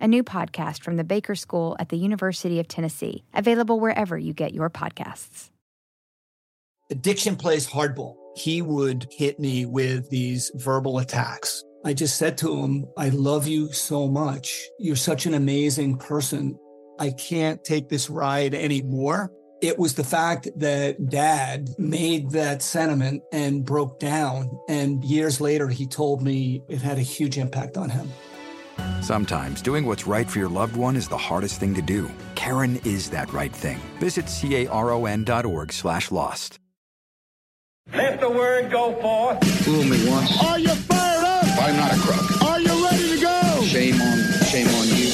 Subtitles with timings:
[0.00, 4.32] a new podcast from the Baker School at the University of Tennessee, available wherever you
[4.32, 5.50] get your podcasts.
[6.90, 8.14] Addiction plays hardball.
[8.34, 11.62] He would hit me with these verbal attacks.
[11.84, 14.68] I just said to him, I love you so much.
[14.78, 16.58] You're such an amazing person.
[16.98, 19.32] I can't take this ride anymore.
[19.60, 24.50] It was the fact that dad made that sentiment and broke down.
[24.68, 28.08] And years later, he told me it had a huge impact on him.
[29.02, 32.10] Sometimes doing what's right for your loved one is the hardest thing to do.
[32.34, 33.78] Caron is that right thing.
[33.98, 36.58] Visit caron.org slash lost.
[37.94, 39.42] Let the word go forth.
[39.64, 40.44] Fool me once.
[40.44, 41.44] Are you fired up?
[41.58, 42.42] I'm not a crook.
[42.42, 43.62] Are you ready to go?
[43.64, 45.08] Shame on, shame on you.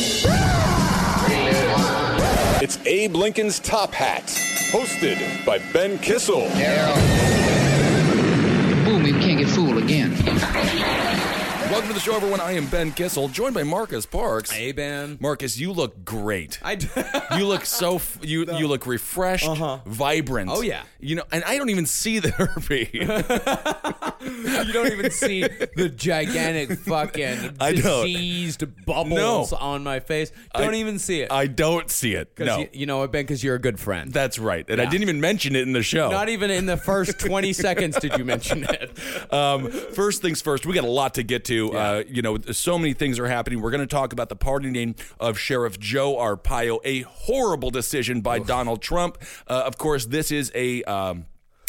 [2.65, 4.25] It's Abe Lincoln's Top Hat,
[4.73, 6.43] hosted by Ben Kissel.
[6.59, 6.95] Yeah.
[8.85, 10.15] Fool me, we can't get fooled again.
[11.71, 12.41] Welcome to the show, everyone.
[12.41, 14.51] I am Ben Kissel, joined by Marcus Parks.
[14.51, 15.17] Hey, Ben.
[15.21, 16.59] Marcus, you look great.
[16.63, 16.87] I d-
[17.37, 19.79] you look so f- you you look refreshed, Uh-huh.
[19.87, 20.51] vibrant.
[20.53, 20.83] Oh, yeah.
[21.01, 22.91] You know, and I don't even see the herpes.
[24.67, 28.07] you don't even see the gigantic fucking I don't.
[28.07, 29.59] diseased bubbles No.
[29.59, 30.31] on my face.
[30.55, 31.33] Don't I- even see it.
[31.33, 32.37] I don't see it.
[32.37, 33.25] 'Cause No, you, you know what, Ben?
[33.25, 34.13] Because you're a good friend.
[34.13, 36.11] that's right, and I didn't even mention it in the show.
[36.11, 39.33] Not even in the first 20 seconds did you mention it.
[39.33, 41.55] um, first things first, we got a lot to get to.
[41.73, 43.61] Uh, you know, so many things are happening.
[43.61, 48.39] We're going to talk about the pardoning of Sheriff Joe Arpaio, a horrible decision by
[48.39, 49.19] Donald Trump.
[49.47, 50.83] Uh, of course, this is a.
[50.85, 51.27] Um,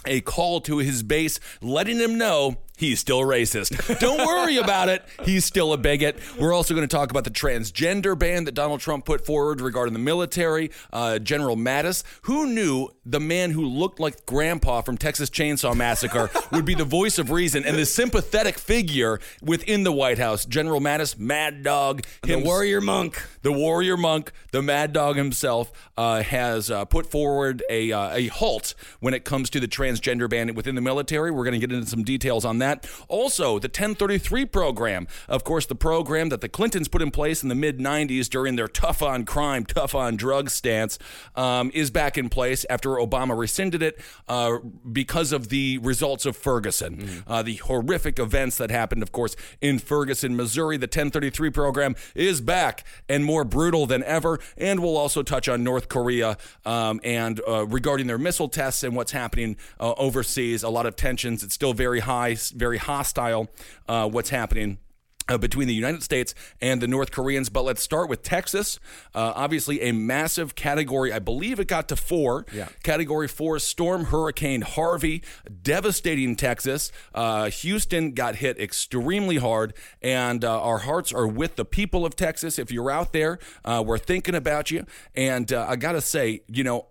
[0.08, 4.00] a call to his base, letting him know he's still racist.
[4.00, 5.04] Don't worry about it.
[5.24, 6.18] He's still a bigot.
[6.40, 9.94] We're also going to talk about the transgender ban that Donald Trump put forward regarding
[9.94, 10.72] the military.
[10.92, 16.30] Uh, General Mattis, who knew the man who looked like Grandpa from Texas Chainsaw Massacre
[16.52, 20.46] would be the voice of reason and the sympathetic figure within the White House.
[20.46, 23.22] General Mattis, Mad Dog, The warrior monk.
[23.42, 28.28] the warrior monk, the mad dog himself, uh, has uh, put forward a, uh, a
[28.28, 31.32] halt when it comes to the transgender ban within the military.
[31.32, 32.65] We're going to get into some details on that.
[33.08, 37.50] Also, the 1033 program, of course, the program that the Clintons put in place in
[37.50, 40.98] the mid 90s during their tough on crime, tough on drugs stance,
[41.36, 44.58] um, is back in place after Obama rescinded it uh,
[44.92, 49.80] because of the results of Ferguson, uh, the horrific events that happened, of course, in
[49.80, 50.78] Ferguson, Missouri.
[50.78, 54.40] The 1033 program is back and more brutal than ever.
[54.58, 58.96] And we'll also touch on North Korea um, and uh, regarding their missile tests and
[58.96, 60.64] what's happening uh, overseas.
[60.64, 61.44] A lot of tensions.
[61.44, 63.50] It's still very high, very hostile.
[63.88, 64.80] Uh, what's happening?
[65.28, 67.50] Uh, between the United States and the North Koreans.
[67.50, 68.80] But let's start with Texas.
[69.16, 71.12] Uh, obviously, a massive category.
[71.12, 72.46] I believe it got to four.
[72.54, 72.68] Yeah.
[72.84, 75.24] Category four storm hurricane Harvey,
[75.64, 76.92] devastating Texas.
[77.16, 82.16] Uh, Houston got hit extremely hard, and uh, our hearts are with the people of
[82.16, 82.60] Texas.
[82.60, 84.86] If you're out there, uh, we're thinking about you.
[85.16, 86.86] And uh, I got to say, you know,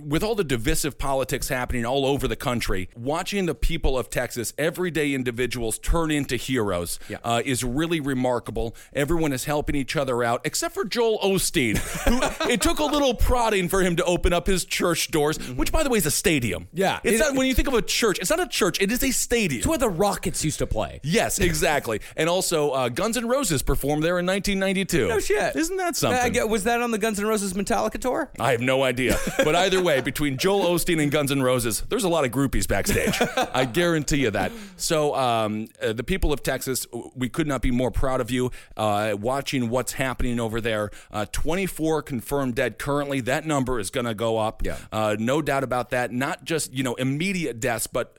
[0.00, 4.52] with all the divisive politics happening all over the country, watching the people of Texas,
[4.56, 7.18] everyday individuals turn into heroes, Yeah.
[7.24, 8.74] uh, is really remarkable.
[8.94, 11.76] Everyone is helping each other out, except for Joel Osteen,
[12.08, 15.70] who it took a little prodding for him to open up his church doors, which,
[15.72, 16.68] by the way, is a stadium.
[16.72, 17.00] Yeah.
[17.04, 18.18] it's It- not when you think of a church.
[18.18, 18.80] It's not a church.
[18.80, 19.58] It is a stadium.
[19.58, 21.00] It's where the Rockets used to play.
[21.02, 22.00] Yes, exactly.
[22.16, 25.08] and also, uh, Guns N' Roses performed there in 1992.
[25.08, 25.54] No shit.
[25.56, 26.48] Isn't that something?
[26.48, 28.30] Was that on the Guns N' Roses Metallica tour?
[28.40, 29.18] I have no idea.
[29.44, 32.66] But either way, between Joel Osteen and Guns N' Roses, there's a lot of groupies
[32.66, 33.18] backstage.
[33.54, 34.52] I guarantee you that.
[34.76, 38.50] So, um, uh, the people of Texas, we could not be more proud of you
[38.76, 40.90] uh, watching what's happening over there.
[41.10, 43.20] Uh, 24 confirmed dead currently.
[43.20, 44.64] That number is going to go up.
[44.64, 44.78] Yeah.
[44.90, 46.12] Uh, no doubt about that.
[46.12, 48.18] Not just, you know, immediate deaths, but.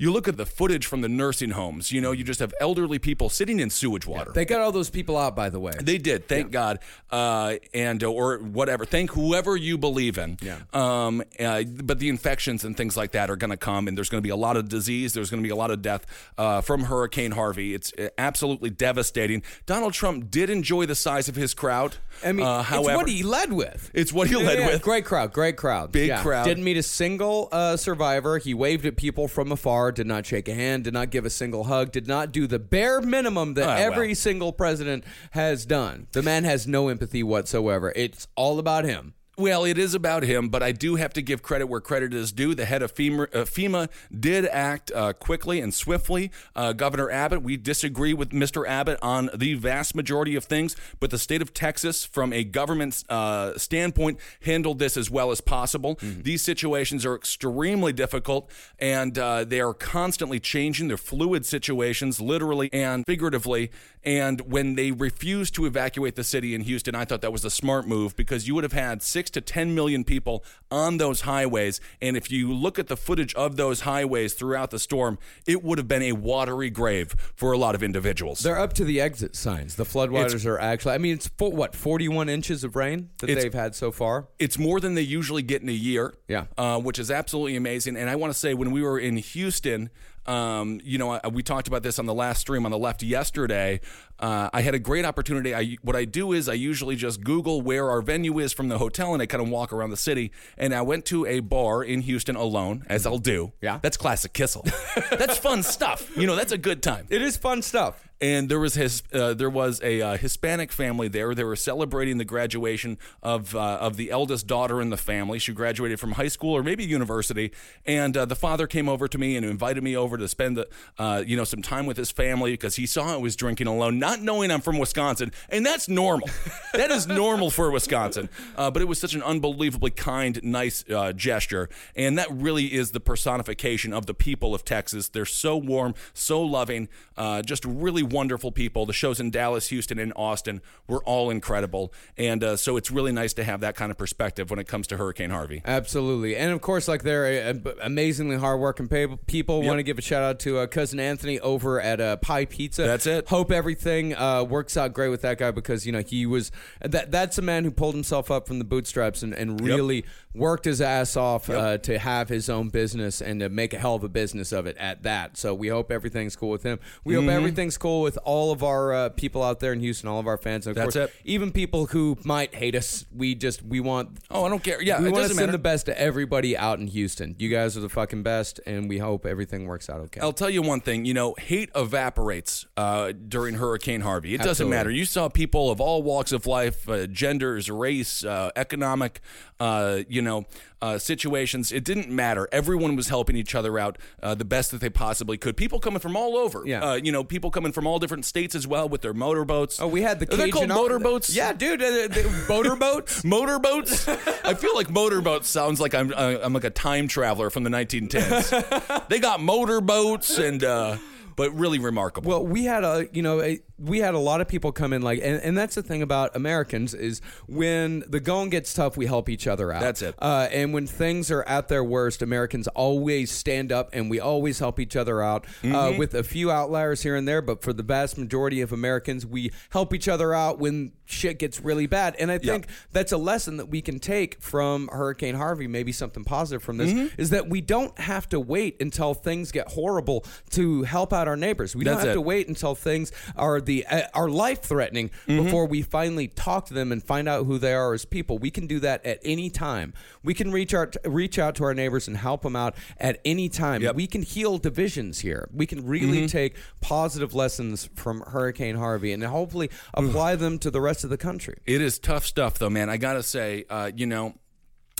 [0.00, 2.98] You look at the footage from the nursing homes, you know, you just have elderly
[2.98, 4.32] people sitting in sewage water.
[4.34, 5.72] They got all those people out, by the way.
[5.78, 6.78] They did, thank God,
[7.10, 8.86] uh, and uh, or whatever.
[8.86, 10.38] Thank whoever you believe in.
[10.40, 10.56] Yeah.
[10.72, 14.08] Um, uh, but the infections and things like that are going to come, and there's
[14.08, 15.12] going to be a lot of disease.
[15.12, 16.06] There's going to be a lot of death
[16.38, 17.74] uh, from Hurricane Harvey.
[17.74, 19.42] It's uh, absolutely devastating.
[19.66, 21.96] Donald Trump did enjoy the size of his crowd.
[22.24, 23.90] I mean, uh, however, it's what he led with.
[23.92, 24.80] It's what he Yeah, led yeah, with.
[24.82, 25.92] Great crowd, great crowd.
[25.92, 26.22] Big Yeah.
[26.22, 26.44] crowd.
[26.44, 28.38] Didn't meet a single uh, survivor.
[28.38, 31.30] He waved at people from afar, did not shake a hand, did not give a
[31.30, 34.14] single hug, did not do the bare minimum that Ah, every well.
[34.14, 36.06] single president has done.
[36.12, 37.92] The man has no empathy whatsoever.
[37.96, 39.14] It's all about him.
[39.40, 42.30] Well, it is about him, but I do have to give credit where credit is
[42.30, 42.54] due.
[42.54, 46.30] The head of FEMA, uh, FEMA did act uh, quickly and swiftly.
[46.54, 48.68] Uh, Governor Abbott, we disagree with Mr.
[48.68, 53.02] Abbott on the vast majority of things, but the state of Texas, from a government
[53.08, 55.98] uh, standpoint, handled this as well as possible.
[56.02, 60.88] These situations are extremely difficult, and uh, they are constantly changing.
[60.88, 63.70] They're fluid situations, literally and figuratively.
[64.02, 67.50] And when they refused to evacuate the city in Houston, I thought that was a
[67.50, 71.80] smart move because you would have had six to 10 million people on those highways.
[72.00, 75.78] And if you look at the footage of those highways throughout the storm, it would
[75.78, 78.40] have been a watery grave for a lot of individuals.
[78.40, 79.76] They're up to the exit signs.
[79.76, 80.94] The floodwaters are actually.
[80.94, 84.28] I mean, it's what forty-one inches of rain that they've had so far.
[84.38, 86.14] It's more than they usually get in a year.
[86.28, 86.46] Yeah.
[86.56, 87.96] Uh, which is absolutely amazing.
[87.96, 89.90] And I want to say, when we were in Houston,
[90.26, 93.80] um, you know, we talked about this on the last stream on the left yesterday.
[94.20, 95.54] Uh, I had a great opportunity.
[95.54, 98.78] I, what I do is I usually just Google where our venue is from the
[98.78, 100.30] hotel and I kind of walk around the city.
[100.58, 103.52] And I went to a bar in Houston alone, as I'll do.
[103.60, 103.78] Yeah.
[103.82, 104.64] That's classic Kissel.
[105.10, 106.16] that's fun stuff.
[106.16, 108.06] You know, that's a good time It is fun stuff.
[108.20, 111.34] and there was his uh, there was a uh, Hispanic family there.
[111.34, 115.38] They were celebrating the graduation of uh, of the eldest daughter in the family.
[115.38, 117.52] She graduated from high school or maybe university,
[117.86, 120.68] and uh, the father came over to me and invited me over to spend the,
[120.98, 123.98] uh, you know some time with his family because he saw I was drinking alone,
[123.98, 126.28] not knowing I'm from Wisconsin, and that's normal.
[126.72, 128.28] that is normal for Wisconsin.
[128.56, 132.90] Uh, but it was such an unbelievably kind, nice uh, gesture, and that really is
[132.90, 135.08] the personification of the people of Texas.
[135.08, 138.86] They're so warm, so loving, uh, just really wonderful people.
[138.86, 143.12] The shows in Dallas, Houston, and Austin were all incredible, and uh, so it's really
[143.12, 145.62] nice to have that kind of perspective when it comes to Hurricane Harvey.
[145.64, 149.62] Absolutely, and of course, like they're uh, amazingly hardworking pa- people.
[149.62, 152.82] Want to give a shout out to uh, cousin Anthony over at uh, Pie Pizza.
[152.82, 153.28] That's it.
[153.28, 156.50] Hope everything uh, works out great with that guy because you know he was
[156.80, 157.10] that.
[157.10, 160.04] That's a man who pulled himself up from the bootstraps and, and really
[160.34, 163.96] worked his ass off uh, to have his own business and to make a hell
[163.96, 165.36] of a business of it at that.
[165.36, 166.78] So we hope everything's cool with him.
[167.04, 167.26] We Mm-hmm.
[167.26, 170.26] hope everything's cool with all of our uh, people out there in Houston, all of
[170.28, 170.66] our fans.
[170.68, 171.16] And of That's course, it.
[171.24, 173.06] even people who might hate us.
[173.14, 174.80] We just we want Oh, I don't care.
[174.80, 175.52] Yeah, we it want to doesn't send matter.
[175.52, 177.34] the best to everybody out in Houston.
[177.38, 180.20] You guys are the fucking best, and we hope everything works out okay.
[180.20, 181.04] I'll tell you one thing.
[181.04, 184.34] You know, hate evaporates uh, during Hurricane Harvey.
[184.34, 184.90] It doesn't matter.
[184.90, 189.20] You saw people of all walks of life, uh, genders, race, uh, economic,
[189.58, 190.44] uh, you know,
[190.82, 191.72] uh, situations.
[191.72, 192.46] It didn't matter.
[192.52, 195.56] Everyone was helping each other out uh, the best that they possibly could.
[195.56, 196.62] People coming from all over.
[196.66, 196.82] Yeah.
[196.84, 199.80] Uh, you know, people coming from all different states as well with their motorboats.
[199.80, 201.34] Oh, we had the Are they called motorboats?
[201.34, 203.24] Yeah, dude, uh, the motorboats.
[203.30, 204.06] motorboats.
[204.44, 207.70] I feel like motorboats sounds like I'm uh, I'm like a time traveler from the
[207.70, 209.06] 1910s.
[209.08, 210.98] they got motorboats and uh,
[211.36, 212.28] but really remarkable.
[212.28, 215.02] Well, we had a you know a, we had a lot of people come in
[215.02, 219.06] like, and, and that's the thing about Americans is when the going gets tough, we
[219.06, 219.80] help each other out.
[219.80, 220.14] That's it.
[220.18, 224.58] Uh, and when things are at their worst, Americans always stand up and we always
[224.58, 225.46] help each other out.
[225.62, 225.74] Mm-hmm.
[225.74, 229.24] Uh, with a few outliers here and there, but for the vast majority of Americans,
[229.24, 232.14] we help each other out when shit gets really bad.
[232.16, 235.66] And I think that's a lesson that we can take from Hurricane Harvey.
[235.66, 237.20] Maybe something positive from this Mm-hmm.
[237.20, 241.36] is that we don't have to wait until things get horrible to help out our
[241.36, 241.76] neighbors.
[241.76, 245.44] We don't That's have to wait until things are the uh, are life threatening Mm-hmm.
[245.44, 248.38] before we finally talk to them and find out who they are as people.
[248.38, 249.92] We can do that at any time.
[250.24, 253.48] We can reach out reach out to our neighbors and help them out at any
[253.48, 253.82] time.
[253.82, 253.94] Yep.
[253.94, 255.48] We can heal divisions here.
[255.52, 260.80] We can really take positive lessons from Hurricane Harvey and hopefully apply them to the
[260.80, 261.58] rest of the country.
[261.66, 262.88] It is tough stuff, though, man.
[262.90, 264.34] I gotta say, uh, you know.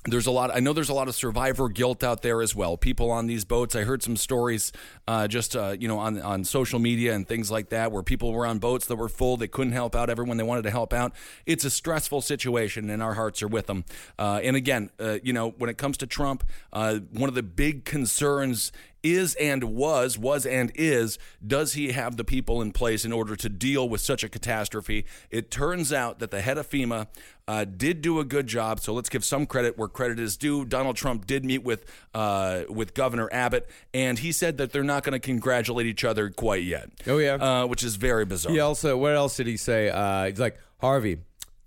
[0.07, 0.51] There's a lot.
[0.55, 2.79] I know there's a lot of survivor guilt out there as well.
[2.79, 3.77] People on these boats.
[3.77, 4.73] I heard some stories,
[5.07, 8.33] uh, just uh, you know, on on social media and things like that, where people
[8.33, 9.37] were on boats that were full.
[9.37, 11.13] They couldn't help out everyone they wanted to help out.
[11.45, 13.85] It's a stressful situation, and our hearts are with them.
[14.19, 17.43] Uh, and again, uh, you know, when it comes to Trump, uh, one of the
[17.43, 23.05] big concerns is and was, was and is, does he have the people in place
[23.05, 25.07] in order to deal with such a catastrophe?
[25.31, 27.07] It turns out that the head of FEMA
[27.49, 28.81] uh, did do a good job.
[28.81, 30.65] So let's give some credit where credit is due.
[30.65, 35.03] Donald Trump did meet with uh, with Governor Abbott, and he said that they're not
[35.03, 36.91] going to congratulate each other quite yet.
[37.07, 37.35] Oh, yeah.
[37.35, 38.53] uh, which is very bizarre.
[38.53, 39.89] He also what else did he say?
[39.89, 41.19] Uh, he's like Harvey.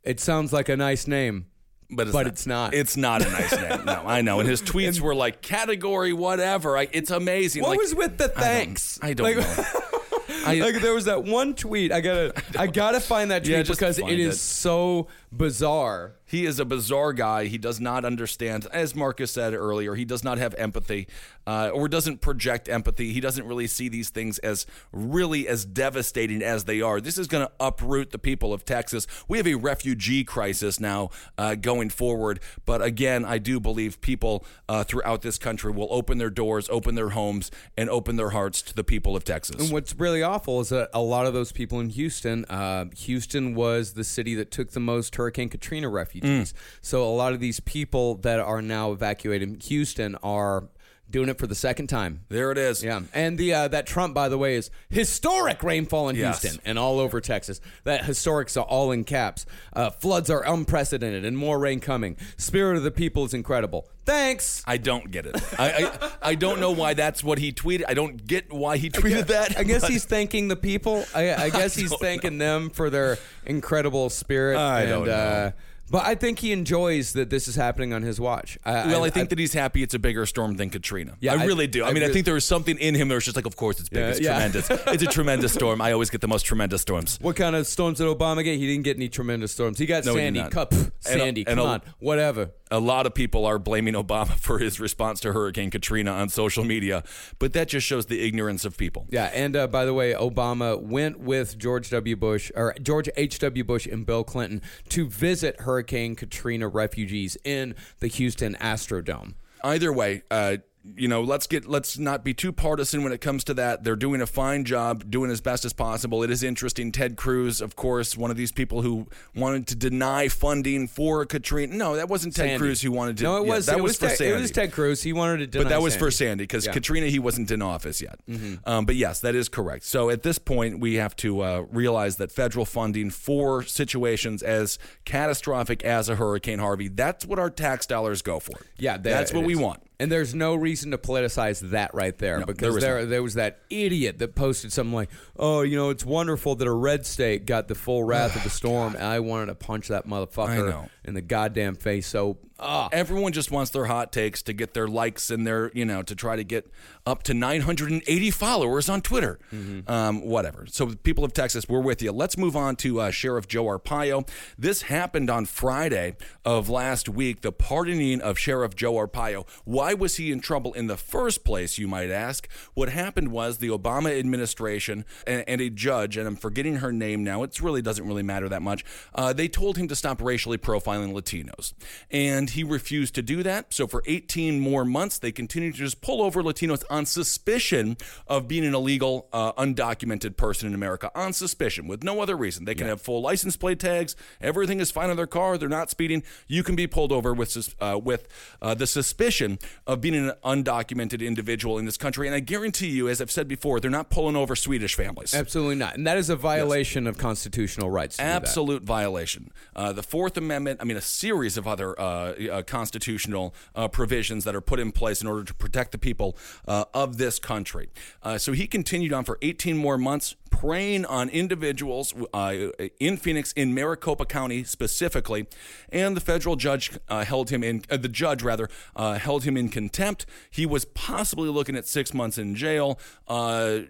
[0.03, 1.47] It sounds like a nice name.
[1.91, 2.73] But, it's, But not, it's not.
[2.73, 3.85] It's not a nice name.
[3.85, 4.39] No, I know.
[4.39, 6.77] And his tweets were like category whatever.
[6.77, 7.61] I, it's amazing.
[7.63, 8.99] What Like, was with the I don't- thanks?
[9.01, 9.63] I don't, Like- know.
[10.45, 11.91] I, like there was that one tweet.
[11.91, 14.39] I gotta, I, gotta find that tweet Yeah, because it is it.
[14.39, 16.15] so bizarre.
[16.25, 17.45] He is a bizarre guy.
[17.45, 21.07] He does not understand, as Marcus said earlier, he does not have empathy
[21.45, 23.13] uh, or doesn't project empathy.
[23.13, 26.99] He doesn't really see these things as really as devastating as they are.
[26.99, 29.05] This is going to uproot the people of Texas.
[29.27, 32.39] We have a refugee crisis now uh, going forward.
[32.65, 36.95] But again, I do believe people uh, throughout this country will open their doors, open
[36.95, 39.61] their homes, and open their hearts to the people of Texas.
[39.61, 43.53] And what's really awful is that a lot of those people in Houston, uh, Houston
[43.53, 46.51] was the city that took the most Hurricane Katrina refugees.
[46.51, 46.55] Mm.
[46.81, 50.67] So a lot of these people that are now evacuating Houston are
[51.13, 52.25] doing it for the second time.
[52.27, 52.83] There it is.
[52.83, 56.41] Yeah, and the uh, that Trump, by the way, is historic rainfall in Yes.
[56.41, 57.61] Houston and all over Texas.
[57.85, 59.45] That historics are all in caps.
[59.71, 62.17] Uh, floods are unprecedented and more rain coming.
[62.35, 63.87] Spirit of the people is incredible.
[64.05, 64.63] Thanks.
[64.67, 65.35] I don't get it.
[65.57, 67.83] I, I I don't know why that's what he tweeted.
[67.87, 69.57] I don't get why he tweeted that.
[69.57, 71.05] I guess but- he's thanking the people.
[71.15, 74.57] I, I guess he's thanking them for their incredible spirit.
[74.57, 75.13] I and, don't know.
[75.13, 75.51] Uh,
[75.93, 78.57] but I think he enjoys that this is happening on his watch.
[78.65, 81.15] I, Well, I, think that he's happy it's a bigger storm than Katrina.
[81.19, 81.83] Yeah, I I- really do.
[81.85, 83.55] I, I mean, I think there was something in him that was just like, of
[83.55, 84.31] course it's big, Yeah, it's yeah.
[84.33, 84.69] tremendous.
[84.87, 85.81] it's a tremendous storm.
[85.81, 87.19] I always get the most tremendous storms.
[87.21, 88.57] What kind of storms did Obama get?
[88.57, 89.77] He didn't get any tremendous storms.
[89.77, 90.39] He got No, Sandy.
[90.41, 90.51] not.
[90.51, 90.71] Cup.
[90.73, 91.45] And Sandy.
[91.45, 91.81] and come a- on.
[91.99, 92.49] Whatever.
[92.73, 96.63] A lot of people are blaming Obama for his response to Hurricane Katrina on social
[96.63, 97.03] media,
[97.37, 99.05] but that just shows the ignorance of people.
[99.11, 102.15] Yeah, and uh, by the way, Obama went with George W.
[102.15, 103.37] Bush or George H.
[103.37, 103.63] W.
[103.63, 109.35] Bush and Bill Clinton to visit Hurricane Katrina refugees in the Houston Astrodome.
[109.63, 110.57] either way, uh,
[110.97, 113.83] you know, let's get let's not be too partisan when it comes to that.
[113.85, 116.23] They're doing a fine job, doing as best as possible.
[116.23, 116.91] It is interesting.
[116.91, 121.73] Ted Cruz, of course, one of these people who wanted to deny funding for Katrina.
[121.73, 122.57] No, that wasn't Ted Sandy.
[122.57, 123.23] Cruz who wanted to.
[123.23, 124.33] No, it yeah, was that it was, was, for Ted, Sandy.
[124.33, 125.01] it was Ted Cruz.
[125.01, 126.05] He wanted to deny But that was Sandy.
[126.05, 126.71] for Sandy because Yeah.
[126.71, 126.77] Mm-hmm.
[126.77, 128.19] Katrina he wasn't in office yet.
[128.65, 129.85] Um, but yes, that is correct.
[129.85, 134.77] So at this point, we have to uh, realize that federal funding for situations as
[135.05, 138.55] catastrophic as a Hurricane Harvey, that's what our tax dollars go for.
[138.77, 139.59] Yeah, that- that's what we is.
[139.59, 139.81] want.
[140.03, 143.35] And there's no reason to politicize that right there No, because there there there, was
[143.35, 147.45] that idiot that posted something like, "Oh, you know, it's wonderful that a red state
[147.45, 150.89] got the full wrath of the storm." And I wanted to punch that motherfucker know.
[151.05, 152.07] In the goddamn face.
[152.07, 155.85] So, ah, Everyone just wants their hot takes to get their likes and their, you
[155.85, 156.69] know, to try to get
[157.05, 159.39] up to 980 followers on Twitter.
[159.87, 160.65] Um, whatever.
[160.67, 162.11] So, people of Texas, we're with you.
[162.11, 164.27] Let's move on to uh, Sheriff Joe Arpaio.
[164.57, 169.47] This happened on Friday of last week, the pardoning of Sheriff Joe Arpaio.
[169.65, 172.47] Why was he in trouble in the first place, you might ask?
[172.73, 177.23] What happened was the Obama administration and, and a judge, and I'm forgetting her name
[177.23, 180.57] now, it really doesn't really matter that much, uh, they told him to stop racially
[180.57, 181.73] profiling Latinos.
[182.11, 183.73] And he refused to do that.
[183.73, 187.97] So for 18 more months, they continued to just pull over Latinos on suspicion
[188.27, 191.11] of being an illegal, uh, undocumented person in America.
[191.15, 192.65] On suspicion, with no other reason.
[192.65, 194.15] They can have full license plate tags.
[194.41, 195.57] Everything is fine on their car.
[195.57, 196.23] They're not speeding.
[196.47, 198.27] You can be pulled over with uh, with
[198.61, 202.27] uh, the suspicion of being an undocumented individual in this country.
[202.27, 205.33] And I guarantee you, as I've said before, they're not pulling over Swedish families.
[205.33, 205.95] absolutely not.
[205.95, 208.17] And that is a violation of constitutional rights.
[208.17, 208.35] To do that.
[208.35, 209.51] Absolute violation.
[209.75, 214.43] Uh, the Fourth Amendment, I mean, a series of other uh, uh, constitutional uh, provisions
[214.43, 216.37] that are put in place in order to protect the people
[216.67, 217.89] of this country.
[218.37, 222.53] So he continued on for 18 more months, preying on individuals uh,
[222.99, 225.47] in Phoenix, in Maricopa County specifically,
[225.89, 229.69] and the federal judge uh, held him in, uh, the judge rather, held him in
[229.69, 230.25] contempt.
[230.51, 232.99] He was possibly looking at six months in jail.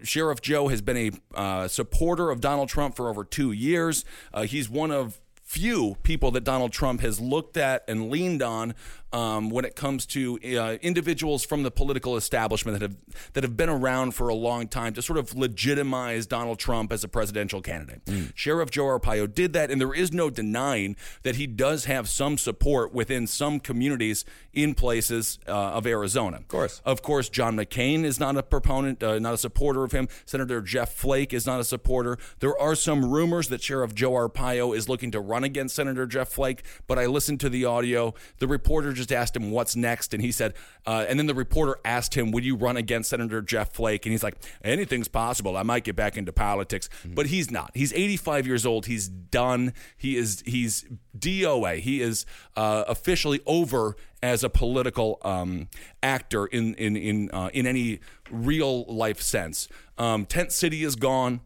[0.04, 4.04] Sheriff Joe has been a supporter of Donald Trump for over two years.
[4.46, 5.20] He's one of
[5.54, 8.74] few people that Donald Trump has looked at and leaned on
[9.14, 12.96] um, when it comes to uh, individuals from the political establishment that have
[13.34, 17.04] that have been around for a long time to sort of legitimize Donald Trump as
[17.04, 18.02] a presidential candidate.
[18.34, 22.36] Sheriff Joe Arpaio did that, and there is no denying that he does have some
[22.36, 26.38] support within some communities in places uh, of Arizona.
[26.38, 26.82] Of course.
[26.84, 30.08] Of course, John McCain is not a proponent, uh, not a supporter of him.
[30.26, 32.18] Senator Jeff Flake is not a supporter.
[32.40, 36.30] There are some rumors that Sheriff Joe Arpaio is looking to run against Senator Jeff
[36.30, 38.12] Flake, but I listened to the audio.
[38.38, 40.54] The reporter just asked him what's next, and he said,
[40.86, 44.12] uh, and then the reporter asked him, "Would you run against Senator Jeff Flake?" And
[44.12, 45.56] he's like, "Anything's possible.
[45.56, 47.70] I might get back into politics," but he's not.
[47.74, 48.86] He's 85 years old.
[48.86, 49.72] He's done.
[49.96, 50.42] He is.
[50.46, 50.84] He's
[51.18, 51.80] DOA.
[51.80, 55.68] He is uh, officially over as a political um,
[56.02, 59.68] actor in in in uh, in any real life sense.
[59.98, 61.40] Um, Tent City is gone.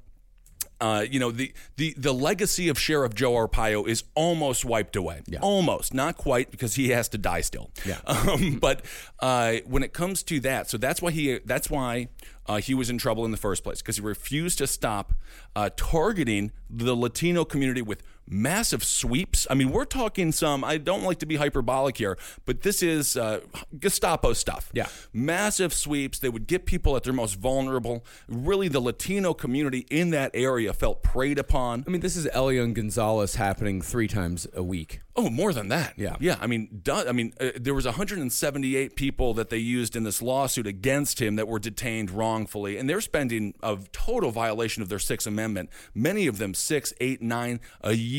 [0.81, 5.23] Uh, you know the, the the legacy of Sheriff Joe Arpaio is almost wiped away.
[5.41, 7.71] Almost, not quite, because he has to die still.
[7.85, 7.99] Yeah.
[8.29, 8.85] Um, but
[9.21, 12.09] uh, when it comes to that, so that's why he that's why
[12.47, 15.13] uh, he was in trouble in the first place because he refused to stop
[15.55, 19.47] uh, targeting the Latino community with massive sweeps.
[19.51, 20.65] I mean, we're talking some.
[20.65, 23.41] I don't like to be hyperbolic here, but this is uh,
[23.79, 24.71] Gestapo stuff.
[24.73, 24.89] Yeah.
[25.13, 26.19] massive sweeps.
[26.19, 28.05] They would get people at their most vulnerable.
[28.29, 31.85] Really, the Latino community in that area felt preyed upon.
[31.87, 35.01] I mean, this is Elian Gonzalez happening three times a week.
[35.17, 35.95] Oh, more than that.
[35.97, 36.15] Yeah.
[36.21, 36.37] yeah.
[36.41, 40.67] I mean, I mean, uh, there was 178 people that they used in this lawsuit
[40.67, 45.27] against him that were detained wrongfully, and they're spending a total violation of their Sixth
[45.27, 45.71] Amendment.
[45.93, 48.18] Many of them six, eight, nine a year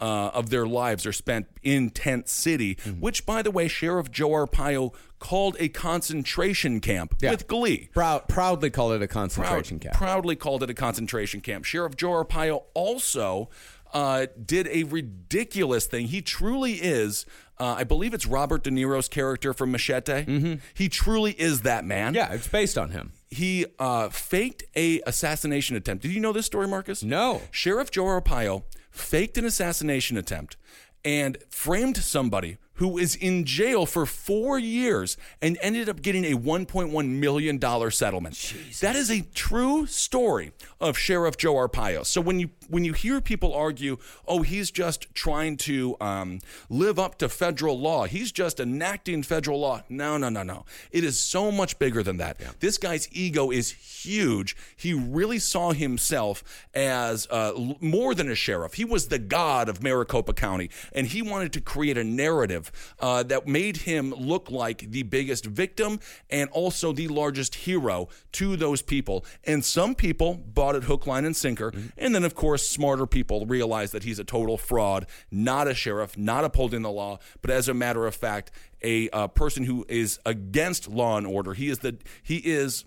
[0.00, 3.00] uh, of their lives are spent in Tent City, Mm-hmm.
[3.00, 7.30] which, by the way, Sheriff Joe Arpaio called a concentration camp Yeah.
[7.32, 7.88] with glee.
[7.92, 9.96] Proud, proudly called it a concentration Proud- camp.
[9.96, 11.64] Proudly called it a concentration camp.
[11.64, 13.48] Sheriff Joe Arpaio also
[13.94, 16.08] uh, did a ridiculous thing.
[16.08, 17.24] He truly is.
[17.58, 20.24] Uh, I believe it's Robert De Niro's character from Machete.
[20.26, 20.54] Mm-hmm.
[20.74, 22.12] He truly is that man.
[22.12, 23.12] yeah, it's based on him.
[23.30, 26.02] He uh, faked a assassination attempt.
[26.02, 27.02] Did you know this story, Marcus?
[27.02, 27.40] No.
[27.50, 28.64] Sheriff Joe Arpaio
[28.96, 30.56] faked an assassination attempt
[31.04, 36.36] and framed somebody who is in jail for four years and ended up getting a
[36.36, 38.54] $1.1 million settlement.
[38.80, 42.04] That is a true story of Sheriff Joe Arpaio.
[42.04, 46.98] So when you when you hear people argue, oh, he's just trying to um, live
[46.98, 49.82] up to federal law, he's just enacting federal law.
[49.88, 50.64] No, no, no, no.
[50.90, 52.38] It is so much bigger than that.
[52.60, 54.56] This guy's ego is huge.
[54.76, 56.42] He really saw himself
[56.74, 58.74] as uh, l- more than a sheriff.
[58.74, 62.65] He was the god of Maricopa County, and he wanted to create a narrative
[63.00, 68.56] uh, that made him look like the biggest victim and also the largest hero to
[68.56, 69.24] those people.
[69.44, 71.72] And some people bought it hook, line, and sinker.
[71.96, 76.16] And then, of course, smarter people realized that he's a total fraud, not a sheriff,
[76.16, 78.50] not upholding the law, but as a matter of fact,
[78.82, 81.54] a uh, person who is against law and order.
[81.54, 82.84] He is the he is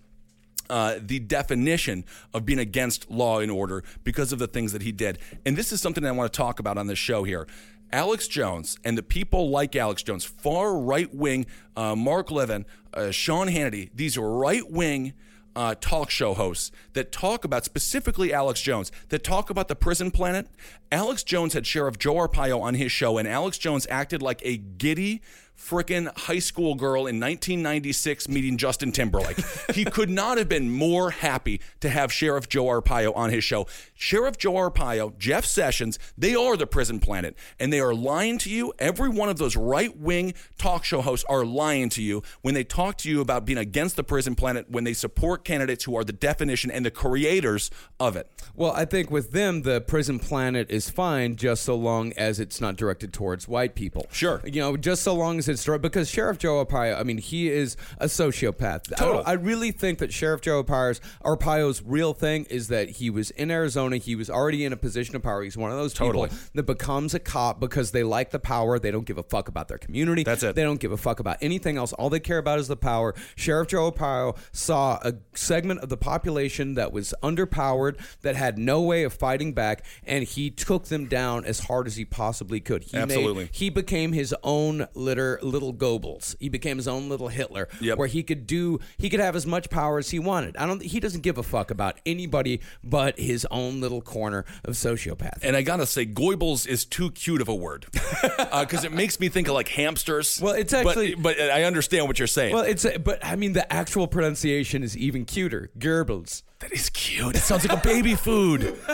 [0.70, 4.92] uh, the definition of being against law and order because of the things that he
[4.92, 5.18] did.
[5.46, 7.48] And this is something I want to talk about on this show here.
[7.92, 13.12] Alex Jones and the people like Alex Jones, far right wing, uh, Mark Levin, uh,
[13.12, 15.14] Sean Hannity, these right wing
[15.56, 20.12] uh, talk show hosts that talk about, specifically Alex Jones, that talk about the prison
[20.12, 20.48] planet.
[20.92, 24.58] Alex Jones had Sheriff Joe Arpaio on his show, and Alex Jones acted like a
[24.58, 25.22] giddy,
[25.60, 29.40] frickin' high school girl in 1996 meeting Justin Timberlake.
[29.74, 33.68] he could not have been more happy to have Sheriff Joe Arpaio on his show.
[33.94, 38.50] Sheriff Joe Arpaio, Jeff Sessions, they are the prison planet, and they are lying to
[38.50, 38.74] you.
[38.80, 42.64] Every one of those right wing talk show hosts are lying to you when they
[42.64, 46.04] talk to you about being against the prison planet, when they support candidates who are
[46.04, 47.70] the definition and the creators
[48.00, 48.32] of it.
[48.56, 52.62] Well, I think with them, the prison planet is fine just so long as it's
[52.62, 54.08] not directed towards white people.
[54.12, 54.42] Sure.
[54.46, 57.76] You know, just so long as directed, because Sheriff Joe Arpaio, I mean, he is
[57.98, 58.92] a sociopath.
[59.02, 63.32] I, I really think that Sheriff Joe Arpaio's, Arpaio's real thing is that he was
[63.32, 63.98] in Arizona.
[63.98, 65.44] He was already in a position of power.
[65.44, 66.30] He's one of those Totally.
[66.30, 68.80] people that becomes a cop because they like the power.
[68.80, 70.24] They don't give a fuck about their community.
[70.24, 70.56] That's it.
[70.56, 71.94] They don't give a fuck about anything else.
[71.94, 73.16] All they care about is the power.
[73.36, 78.82] Sheriff Joe Arpaio saw a segment of the population that was underpowered, that had no
[78.82, 82.84] way of fighting back, and he took them down as hard as he possibly could.
[82.84, 83.50] He made- Absolutely.
[83.52, 86.36] he became his own litter, little Goebbels.
[86.40, 87.98] He became his own little Hitler, Yep.
[87.98, 90.58] where he could do, he could have as much power as he wanted.
[90.58, 90.82] I don't.
[90.82, 95.40] He doesn't give a fuck about anybody but his own little corner of sociopath.
[95.44, 97.86] And I gotta say, Goebbels is too cute of a word
[98.24, 100.40] uh, because it makes me think of like hamsters.
[100.42, 102.54] Well, it's But- actually- but, I understand what you're saying.
[102.54, 105.70] Well, it's but I mean the actual pronunciation is even cuter.
[105.78, 106.44] Goebbels.
[106.60, 107.36] that is cute.
[107.36, 108.78] It sounds like a baby food.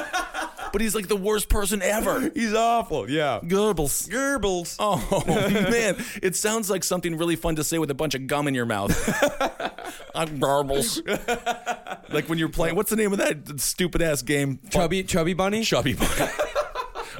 [0.76, 2.20] but he's like the worst person ever.
[2.34, 3.10] He's awful.
[3.10, 3.40] Yeah.
[3.42, 4.10] Goebbels.
[4.10, 4.76] Goebbels.
[4.78, 5.24] Oh
[5.72, 8.54] man, it sounds like something really fun to say with a bunch of gum in
[8.54, 8.92] your mouth.
[10.16, 11.00] I'm Goebbels.
[12.14, 12.76] like when you're playing.
[12.76, 14.60] What's the name of that stupid ass game?
[14.70, 15.64] Chubby, chubby bunny.
[15.64, 16.32] Chubby bunny.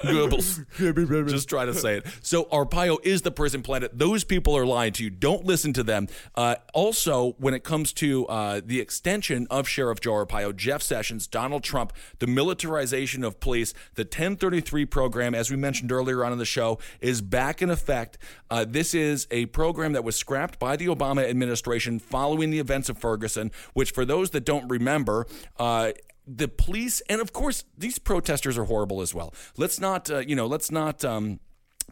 [0.06, 1.30] Goebbels.
[1.30, 2.06] Just try to say it.
[2.22, 3.98] So Arpaio is the prison planet.
[3.98, 5.10] Those people are lying to you.
[5.10, 6.08] Don't listen to them.
[6.36, 11.28] Uh, also, when it comes to uh, the extension of Sheriff Joe Arpaio, Jeff Sessions,
[11.28, 16.38] Donald Trump, the militarization of police, the 1033 program, as we mentioned earlier on in
[16.38, 18.18] the show, is back in effect.
[18.50, 22.90] Uh, this is a program that was scrapped by the Obama administration following the events
[22.90, 25.26] of Ferguson, which, for those that don't remember,
[25.58, 25.92] uh,
[26.28, 29.34] the police and of course these protesters are horrible as well.
[29.58, 31.40] Let's not uh, you know let's not um,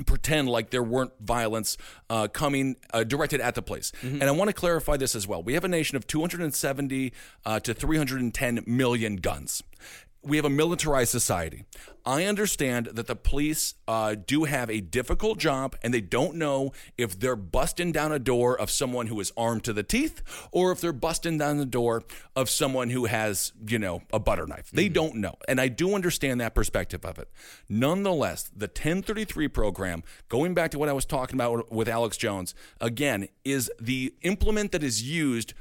[0.06, 1.78] pretend like there weren't violence
[2.10, 3.92] uh, coming uh, directed at the place.
[4.22, 5.44] And i want to clarify this as well.
[5.44, 7.14] We have a nation of 270
[7.46, 9.64] uh, to 310 million guns
[10.24, 11.66] we have a militarized society.
[12.06, 16.72] I understand that the police uh, do have a difficult job and they don't know
[16.98, 20.72] if they're busting down a door of someone who is armed to the teeth or
[20.72, 22.04] if they're busting down the door
[22.36, 24.70] of someone who has, you know, a butter knife.
[24.72, 25.36] They don't know.
[25.48, 27.30] And I do understand that perspective of it.
[27.70, 32.54] Nonetheless, the 1033 program, going back to what I was talking about with Alex Jones,
[32.82, 35.54] again, is the implement that is used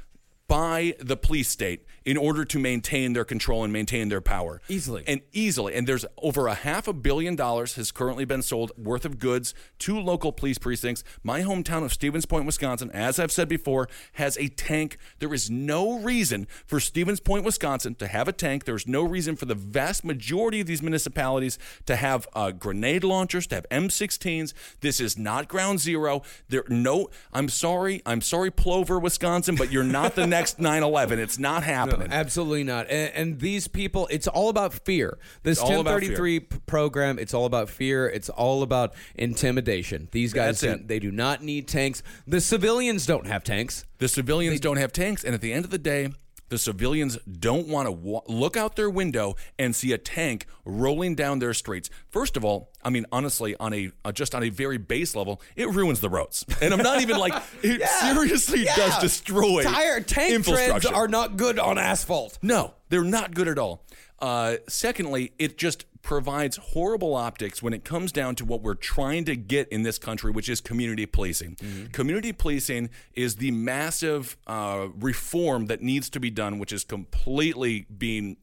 [0.47, 4.61] by the police state in order to maintain their control and maintain their power.
[4.67, 5.03] Easily.
[5.07, 5.73] and easily.
[5.73, 9.53] And there's over a half a billion dollars has currently been sold worth of goods
[9.79, 11.03] to local police precincts.
[11.23, 14.97] My hometown of stevens point wisconsin as i've said before has a tank.
[15.19, 18.65] There is no reason for stevens point wisconsin to have a tank.
[18.65, 23.47] There's no reason for the vast majority of these municipalities to have uh, grenade launchers
[23.47, 26.21] to have m16s this is not ground zero.
[26.49, 31.37] There no i'm sorry i'm sorry plover wisconsin but you're not the next 9-11 it's
[31.39, 32.87] not happening Absolutely not.
[32.89, 35.17] And, and these people, it's all about fear.
[35.43, 38.07] This It's 1033 p- program, it's all about fear.
[38.07, 40.09] It's all about intimidation.
[40.11, 42.03] These guys, do- they do not need tanks.
[42.27, 43.85] The civilians don't have tanks.
[43.99, 46.09] The civilians don't have tanks, and at the end of the day,
[46.53, 51.15] the civilians don't want to wa- look out their window and see a tank rolling
[51.15, 51.89] down their streets.
[52.11, 55.41] First of all, I mean, honestly, on a uh, just on a very base level,
[55.55, 58.75] it ruins the roads, and I'm not even like it seriously Yeah.
[58.75, 60.93] does destroy Tire tank treads infrastructure.
[60.93, 62.37] are not good on asphalt.
[62.43, 63.83] No, they're not good at all.
[64.23, 69.25] Uh, secondly, it just provides horrible optics when it comes down to what we're trying
[69.25, 71.57] to get in this country, which is community policing.
[71.91, 77.85] Community policing is the massive uh, reform that needs to be done, which is completely
[77.97, 78.37] being.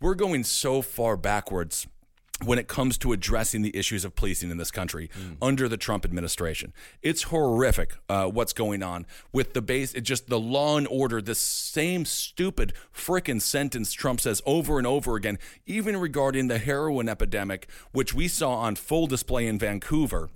[0.00, 1.88] We're going so far backwards
[2.44, 5.08] when it comes to addressing the issues of policing in this country
[5.40, 6.72] under the Trump administration.
[7.00, 11.22] It's horrific uh, what's going on with the base, it just the law and order,
[11.22, 17.08] the same stupid frickin' sentence Trump says over and over again, even regarding the heroin
[17.08, 20.28] epidemic, which we saw on full display in Vancouver.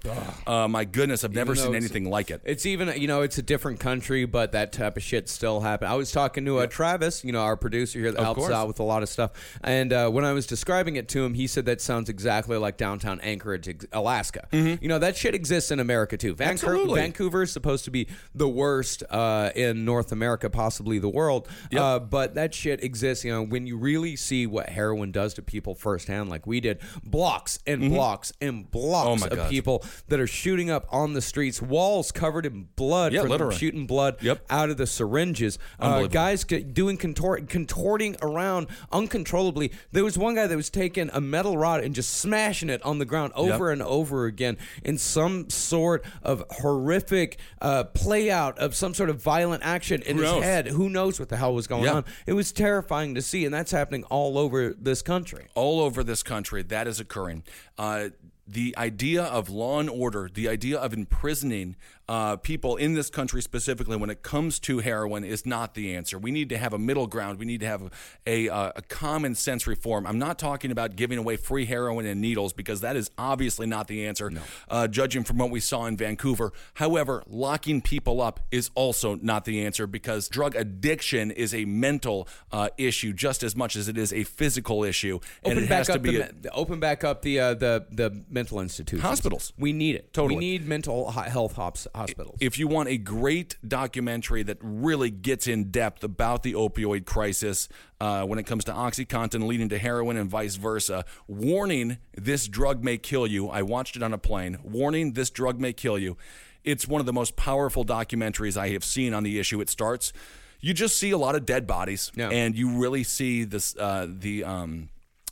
[0.47, 2.41] Uh, my goodness, I've never seen anything like it.
[2.45, 5.91] It's even, you know, it's a different country, but that type of shit still happens.
[5.91, 8.53] I was talking to uh, Travis, you know, our producer here that Of helps course.
[8.53, 9.33] out with a lot of stuff.
[9.65, 12.77] And uh, when I was describing it to him, he said that sounds exactly like
[12.77, 14.47] downtown Anchorage, Alaska.
[14.53, 16.35] You know, that shit exists in America too.
[16.35, 16.77] Vancouver, Mm-hmm.
[16.79, 17.01] Absolutely.
[17.01, 21.49] Vancouver is supposed to be the worst uh, in North America, possibly the world.
[21.73, 21.81] Yep.
[21.83, 23.25] Uh, but that shit exists.
[23.25, 26.79] You know, when you really see what heroin does to people firsthand, like we did,
[27.03, 29.25] blocks and blocks and blocks Mm-hmm.
[29.25, 29.51] Oh of God.
[29.51, 33.57] people that are shooting up on the streets, walls covered in blood Yeah, from literally.
[33.57, 34.45] shooting blood Yep.
[34.51, 35.59] out of the syringes.
[35.81, 39.73] Uh, guys doing contort- contorting around uncontrollably.
[39.93, 42.99] There was one guy that was taking a metal rod and just smashing it on
[42.99, 48.75] the ground over and over again in some sort of horrific uh, play out of
[48.75, 50.43] some sort of violent action in Who his knows?
[50.43, 50.67] head.
[50.69, 51.95] Who knows what the hell was going Yeah.
[51.95, 52.05] on?
[52.27, 55.47] It was terrifying to see, and that's happening all over this country.
[55.55, 57.43] all over this country that is occurring.
[57.77, 58.09] Uh,
[58.47, 61.77] the idea of law and order, the idea of imprisoning
[62.09, 66.19] uh, people in this country specifically when it comes to heroin is not the answer.
[66.19, 67.39] We need to have a middle ground.
[67.39, 67.83] We need to have
[68.27, 70.07] a, a, a common sense reform.
[70.07, 73.89] I'm not talking about giving away free heroin and needles because that is obviously not
[73.89, 74.33] the answer,
[74.69, 76.53] uh, judging from what we saw in Vancouver.
[76.75, 82.27] However, locking people up is also not the answer because drug addiction is a mental
[82.53, 85.19] uh, issue just as much as it is a physical issue.
[85.45, 87.55] and Open it back has to up be the, a- open back up the uh,
[87.55, 89.03] the the mental institutions.
[89.03, 89.53] Hospitals.
[89.59, 90.13] We need it.
[90.13, 90.37] Totally.
[90.37, 92.39] We need mental health hops, hospitals.
[92.41, 97.69] if you want a great documentary that really gets in depth about the opioid crisis
[98.01, 102.83] uh, when it comes to OxyContin leading to heroin and vice versa, warning this drug
[102.83, 103.49] may kill you.
[103.49, 104.59] I watched it on a plane.
[104.63, 106.17] Warning this drug may kill you.
[106.65, 109.61] It's one of the most powerful documentaries I have seen on the issue.
[109.61, 110.13] It starts,
[110.61, 112.31] you just see a lot of dead bodies, Yeah.
[112.31, 114.45] and you really see this uh, the.
[114.45, 114.89] Um,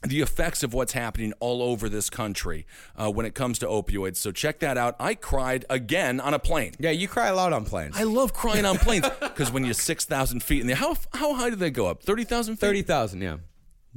[0.08, 2.66] the effects of what's happening all over this country
[2.96, 4.16] uh, when it comes to opioids.
[4.16, 4.96] So check that out.
[5.00, 6.72] I cried again on a plane.
[6.78, 7.96] yeah, you cry a lot on planes.
[7.98, 11.50] I love crying on planes because when you're 6,000 feet in the how, how high
[11.50, 12.02] do they go up?
[12.02, 12.60] 30,000 feet?
[12.60, 13.20] Thirty thousand.
[13.22, 13.36] Yeah.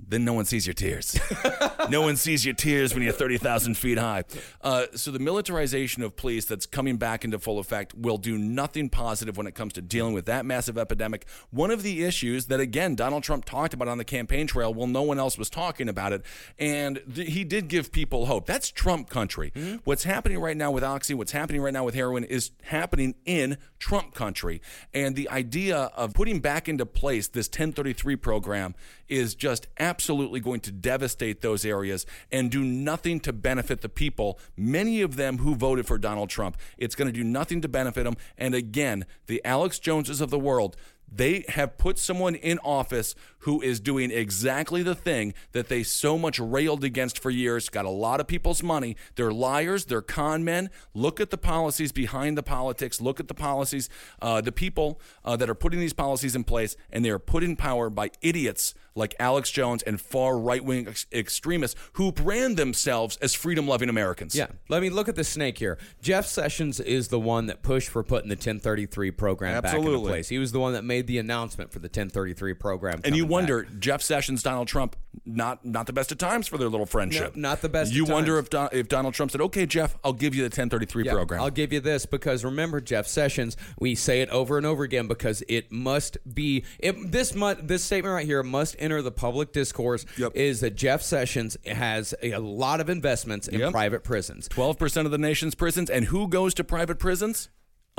[0.07, 1.19] Then no one sees your tears.
[1.89, 4.23] no one sees your tears when you're 30,000 feet high.
[4.61, 8.89] Uh, so the militarization of police that's coming back into full effect will do nothing
[8.89, 11.25] positive when it comes to dealing with that massive epidemic.
[11.51, 14.87] One of the issues that, again, Donald Trump talked about on the campaign trail, well,
[14.87, 16.23] no one else was talking about it.
[16.57, 18.45] And th- he did give people hope.
[18.45, 19.51] That's Trump country.
[19.83, 23.57] What's happening right now with Oxy, what's happening right now with heroin is happening in
[23.79, 24.61] Trump country.
[24.93, 28.75] And the idea of putting back into place this 1033 program
[29.09, 34.39] is just absolutely going to devastate those areas and do nothing to benefit the people,
[34.55, 36.57] many of them who voted for Donald Trump.
[36.77, 38.15] It's going to do nothing to benefit them.
[38.37, 40.75] And again, the Alex Joneses of the world,
[41.11, 46.17] They have put someone in office who is doing exactly the thing that they so
[46.17, 48.95] much railed against for years, got a lot of people's money.
[49.15, 50.69] They're liars, they're con men.
[50.93, 53.89] Look at the policies behind the politics, look at the policies,
[54.21, 57.43] uh, the people uh, that are putting these policies in place, and they are put
[57.43, 62.57] in power by idiots like Alex Jones and far right wing ex- extremists who brand
[62.57, 64.35] themselves as freedom loving Americans.
[64.35, 64.47] Yeah.
[64.67, 65.77] Let me look at the snake here.
[66.01, 70.29] Jeff Sessions is the one that pushed for putting the 1033 program back into place.
[70.29, 73.01] He was the one that made the announcement for the 1033 program.
[73.03, 73.79] And you wonder, back.
[73.79, 77.35] Jeff Sessions, Donald Trump, not not the best of times for their little friendship.
[77.35, 78.45] No, not the best of You wonder times.
[78.45, 81.41] if Don, if Donald Trump said, "Okay, Jeff, I'll give you the 1033 Yeah, program."
[81.41, 83.55] I'll give you this because remember Jeff Sessions.
[83.79, 87.83] We say it over and over again because it must be it, this mu- this
[87.83, 90.05] statement right here must enter the public discourse.
[90.17, 90.35] Yep.
[90.35, 93.71] Is that Jeff Sessions has a lot of investments in Yep.
[93.71, 94.47] private prisons.
[94.49, 97.49] 12% of the nation's prisons, and who goes to private prisons?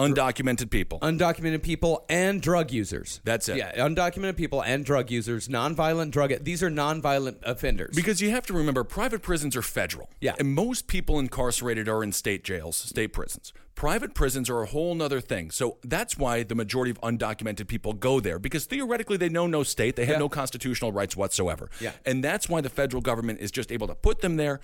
[0.00, 0.98] Undocumented people.
[1.00, 3.20] Undocumented people and drug users.
[3.24, 3.56] That's it.
[3.56, 6.32] Yeah, undocumented people and drug users, nonviolent drug.
[6.42, 7.94] These are nonviolent offenders.
[7.94, 10.10] Because you have to remember, private prisons are federal.
[10.20, 10.34] Yeah.
[10.38, 13.52] And most people incarcerated are in state jails, state prisons.
[13.74, 15.50] Private prisons are a whole nother thing.
[15.50, 19.62] So that's why the majority of undocumented people go there, because theoretically they know no
[19.62, 19.96] state.
[19.96, 20.18] They have Yeah.
[20.20, 21.70] no constitutional rights whatsoever.
[21.80, 21.92] Yeah.
[22.04, 24.60] And that's why the federal government is just able to put them there.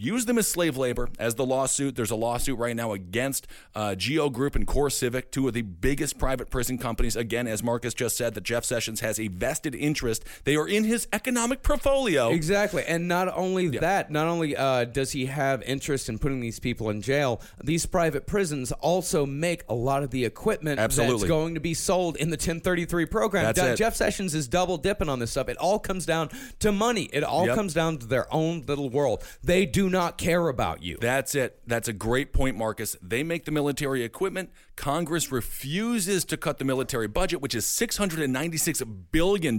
[0.00, 1.96] Use them as slave labor, as the lawsuit.
[1.96, 6.20] There's a lawsuit right now against uh, Geo Group and CoreCivic, two of the biggest
[6.20, 7.16] private prison companies.
[7.16, 10.22] Again, as Marcus just said, that Jeff Sessions has a vested interest.
[10.44, 12.30] They are in his economic portfolio.
[12.30, 16.60] Exactly, and not only that, not only uh, does he have interest in putting these
[16.60, 21.54] people in jail, these private prisons also make a lot of the equipment that's going
[21.54, 23.52] to be sold in the 1033 program.
[23.56, 23.76] It.
[23.76, 25.48] Jeff Sessions is double dipping on this stuff.
[25.48, 26.30] It all comes down
[26.60, 27.10] to money.
[27.12, 27.56] It all Yep.
[27.56, 29.24] comes down to their own little world.
[29.42, 30.98] They do not care about you.
[31.00, 31.60] That's it.
[31.66, 32.96] That's a great point, Marcus.
[33.02, 34.50] They make the military equipment.
[34.76, 39.58] Congress refuses to cut the military budget, which is $696 billion.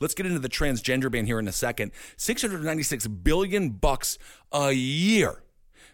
[0.00, 1.92] Let's get into the transgender ban here in a second.
[2.16, 4.18] 696 billion bucks
[4.52, 5.42] a year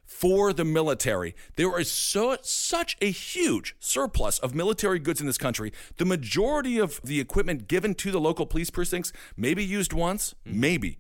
[0.07, 1.35] for the military.
[1.57, 5.73] There is so such a huge surplus of military goods in this country.
[5.97, 10.35] The majority of the equipment given to the local police precincts may be used once,
[10.45, 10.99] maybe,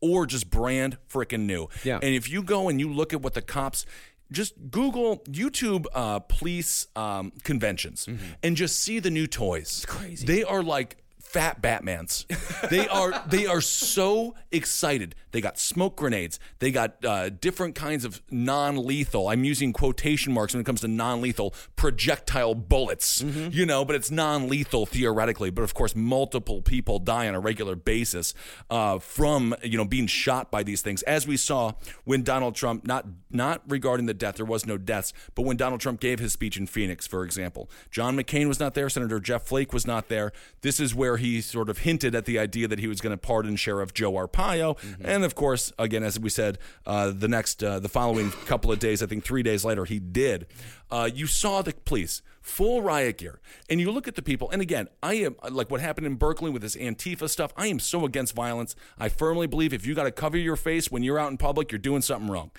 [0.00, 1.68] or just brand freaking new.
[1.84, 1.98] Yeah.
[2.02, 3.86] And if you go and you look at what the cops
[4.30, 8.08] just Google YouTube uh, police um, conventions
[8.42, 9.82] and just see the new toys.
[9.82, 10.26] It's crazy.
[10.26, 12.26] They are like fat Batmans.
[12.70, 15.14] they are they are so excited.
[15.30, 16.40] They got smoke grenades.
[16.58, 19.28] They got uh, different kinds of non-lethal.
[19.28, 23.22] I'm using quotation marks when it comes to non-lethal projectile bullets.
[23.22, 25.50] You know, but it's non-lethal theoretically.
[25.50, 28.32] But of course, multiple people die on a regular basis
[28.70, 31.72] uh, from you know being shot by these things, as we saw
[32.04, 34.36] when Donald Trump not not regarding the death.
[34.36, 37.68] There was no deaths, but when Donald Trump gave his speech in Phoenix, for example,
[37.90, 38.88] John McCain was not there.
[38.88, 40.32] Senator Jeff Flake was not there.
[40.62, 43.18] This is where he sort of hinted at the idea that he was going to
[43.18, 47.78] pardon Sheriff Joe Arpaio, and of course, again, as we said, uh, the next, uh,
[47.78, 50.46] the following couple of days, I think three days later, he did.
[50.90, 54.50] Uh, you saw the police full riot gear, and you look at the people.
[54.50, 57.52] And again, I am like what happened in Berkeley with this Antifa stuff.
[57.56, 58.74] I am so against violence.
[58.98, 61.70] I firmly believe if you got to cover your face when you're out in public,
[61.70, 62.50] you're doing something wrong.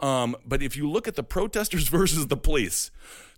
[0.00, 2.90] Um, but if you look at the protesters versus the police.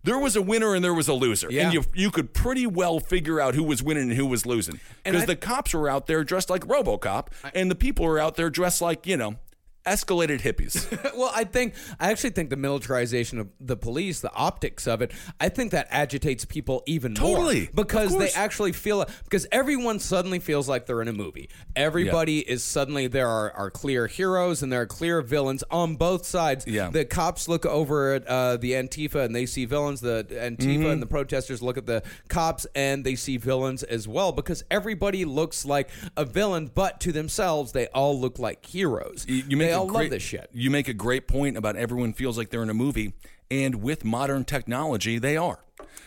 [0.04, 1.64] There was a winner and there was a loser, Yeah.
[1.64, 4.80] and you you could pretty well figure out who was winning and who was losing
[5.04, 8.48] because the cops were out there dressed like RoboCop, and the people were out there
[8.50, 9.36] dressed like you know
[9.88, 10.74] escalated hippies.
[11.16, 15.12] well, I think I actually think the militarization of the police, the optics of it,
[15.40, 17.60] I think that agitates people even Totally.
[17.62, 21.48] more because they actually feel because everyone suddenly feels like they're in a movie.
[21.76, 26.26] Everybody is suddenly there are, are clear heroes and there are clear villains on both
[26.26, 26.66] sides.
[26.66, 26.90] Yeah.
[26.90, 30.00] the cops look over at uh, the Antifa and they see villains.
[30.00, 30.86] The Antifa Mm-hmm.
[30.86, 35.24] and the protesters look at the cops and they see villains as well because everybody
[35.24, 39.24] looks like a villain, but to themselves they all look like heroes.
[39.28, 40.48] You- you make they a all great, love this shit.
[40.52, 43.12] You make a great point about everyone feels like they're in a movie,
[43.50, 45.60] and with modern technology, they are.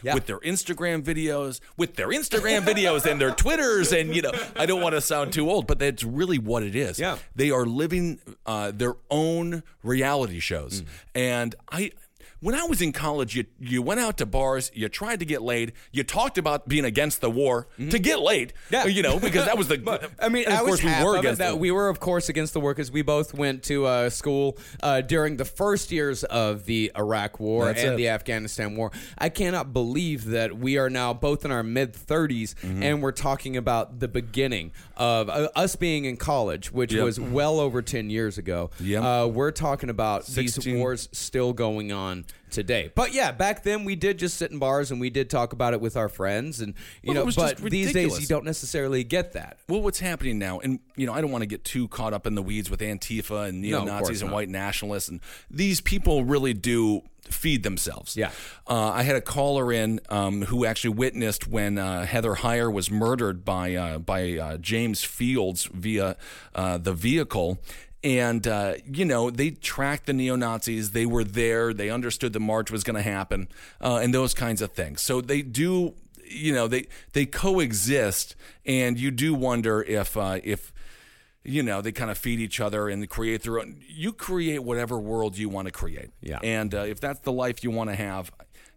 [0.03, 0.15] Yeah.
[0.15, 4.65] With their Instagram videos, with their Instagram videos and their Twitters, and you know, I
[4.65, 6.99] don't want to sound too old, but that's really what it is.
[6.99, 7.17] Yeah.
[7.35, 10.41] they are living uh, their own reality Mm.
[10.41, 11.91] shows, and I.
[12.41, 15.41] When I was in college, you you went out to bars, you tried to get
[15.43, 18.53] laid, you talked about being against the war to get laid.
[18.71, 18.73] Mm-hmm.
[18.73, 18.85] Yeah.
[18.87, 19.77] you know, because that was the.
[19.91, 22.53] But, I mean, I was course we were against that we were, of course, against
[22.53, 26.65] the war because we both went to uh, school uh, during the first years of
[26.65, 27.97] the Iraq War That's and it.
[27.97, 28.91] the Afghanistan War.
[29.17, 32.83] I cannot believe that we are now both in our mid 30s Mm-hmm.
[32.83, 37.03] and we're talking about the beginning of uh, us being in college, which Yep.
[37.03, 38.71] was well over 10 years ago.
[38.79, 39.03] Yep.
[39.03, 42.91] Uh, we're talking about these wars still going on today.
[42.93, 45.73] But yeah, back then we did just sit in bars and we did talk about
[45.73, 47.31] it with our friends, and you Well, know.
[47.35, 49.57] But these days you don't necessarily get that.
[49.67, 52.27] Well, what's happening now, and you know, I don't want to get too caught up
[52.27, 56.53] in the weeds with Antifa and neo Nazis and white nationalists, and these people really
[56.53, 58.17] do feed themselves.
[58.17, 58.31] Yeah.
[58.67, 62.91] Uh, I had a caller in um, who actually witnessed when uh, Heather Heyer was
[62.91, 66.17] murdered by uh, by uh, James Fields via
[66.53, 67.59] uh, the vehicle.
[68.03, 70.91] And, uh, you know, they tracked the neo Nazis.
[70.91, 71.73] They were there.
[71.73, 73.47] They understood the march was going to happen
[73.79, 75.01] uh, and those kinds of things.
[75.03, 75.93] So they do,
[76.25, 78.35] you know, they, they coexist.
[78.65, 80.73] And you do wonder if, uh, if,
[81.43, 83.81] you know, they kind of feed each other and create their own.
[83.87, 86.09] You create whatever world you want to create.
[86.21, 86.39] Yeah.
[86.41, 88.31] And uh, if that's the life you want to have,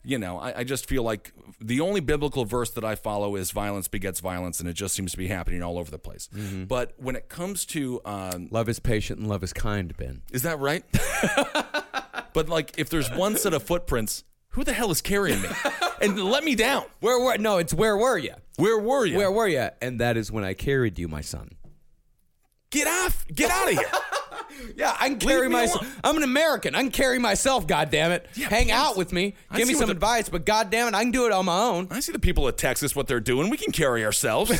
[0.04, 3.50] you know, I, I just feel like the only biblical verse that I follow is
[3.50, 6.28] violence begets violence, and it just seems to be happening all over the place.
[6.68, 10.22] But when it comes to, um, Love is patient and love is kind, Ben.
[10.32, 10.84] is that right?
[12.32, 15.48] but like, if there's one set of footprints, who the hell is carrying me?
[16.00, 16.84] and let me down.
[17.00, 17.38] Where were?
[17.38, 18.34] No, it's where were you?
[18.56, 19.16] Where were you?
[19.16, 19.68] Where were you?
[19.80, 21.50] And that is when I carried you, my son.
[22.70, 23.24] Get off!
[23.32, 23.88] Get out of here!
[24.76, 25.98] Yeah, I can carry myself.
[26.02, 26.74] I'm an American.
[26.74, 27.66] I can carry myself.
[27.66, 28.26] God damn it!
[28.34, 28.72] Yeah, Hang please.
[28.72, 29.34] out with me.
[29.50, 30.28] I Give me see some the- advice.
[30.28, 31.88] But God damn it, I can do it on my own.
[31.90, 33.50] I see the people of Texas what they're doing.
[33.50, 34.50] We can carry ourselves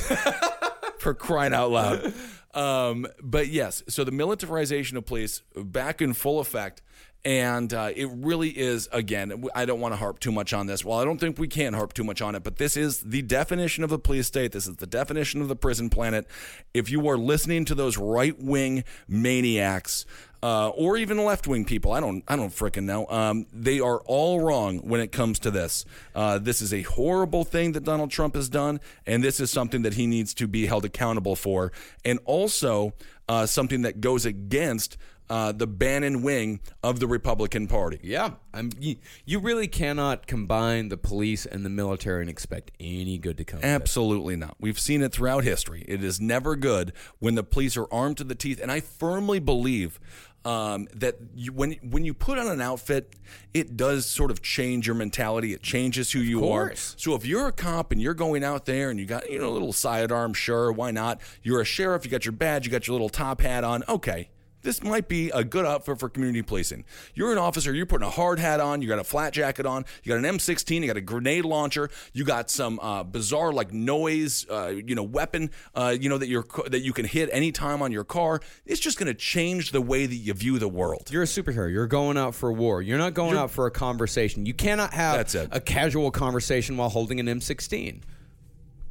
[0.99, 2.13] for crying out loud.
[2.55, 6.83] Um, but yes, so the militarization of police back in full effect.
[7.25, 10.85] And uh, it really is, again, I don't want to harp too much on this.
[10.85, 13.23] Well, I don't think we can harp too much on it, but this is the
[13.23, 14.53] definition of the police state.
[14.53, 16.27] This is the definition of the prison planet.
[16.75, 20.05] If you are listening to those right wing maniacs,
[20.45, 21.93] uh, or even left wing people.
[21.93, 23.07] I don't I don't frickin' know.
[23.09, 25.87] Um, they are all wrong when it comes to this.
[26.15, 29.81] Uh, this is a horrible thing that Donald Trump has done, and this is something
[29.83, 31.73] that he needs to be held accountable for,
[32.05, 32.93] and also
[33.27, 34.99] uh, something that goes against.
[35.31, 37.99] Uh, the Bannon wing of the Republican Party.
[38.03, 38.71] Yeah, I'm.
[38.79, 43.45] You, you really cannot combine the police and the military and expect any good to
[43.45, 43.61] come.
[43.63, 44.57] Absolutely not.
[44.61, 45.85] We've seen it throughout history.
[45.89, 48.61] It is never good when the police are armed to the teeth.
[48.61, 49.99] And I firmly believe
[50.45, 53.15] um, that you, when when you put on an outfit,
[53.55, 55.55] it does sort of change your mentality.
[55.55, 56.75] It changes who you are.
[56.75, 59.49] So if you're a cop and you're going out there and you got you know
[59.49, 61.21] a little sidearm, sure, why not?
[61.43, 62.05] You're a sheriff.
[62.05, 62.67] You got your badge.
[62.67, 63.85] You got your little top hat on.
[63.89, 64.29] Okay.
[64.65, 66.85] This might be a good outfit for community policing.
[67.15, 69.85] You're an officer, you're putting a hard hat on, you got a flat jacket on,
[70.03, 73.75] you got an M16, you got a grenade launcher, you got some uh, bizarre like
[73.75, 77.83] noise, uh, you know, weapon, uh, you know that you're that you can hit anytime
[77.83, 78.41] on your car.
[78.65, 81.11] It's just going to change the way that you view the world.
[81.13, 81.71] You're a superhero.
[81.71, 82.81] You're going out for war.
[82.81, 84.47] You're not going out for a conversation.
[84.47, 88.01] You cannot have a casual conversation while holding an M16.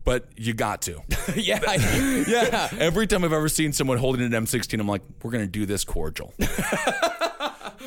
[0.04, 1.02] But you got to.
[1.36, 2.70] yeah, I- yeah.
[2.78, 5.66] Every time I've ever seen someone holding an M16, I'm like, we're going to do
[5.66, 6.34] this cordial.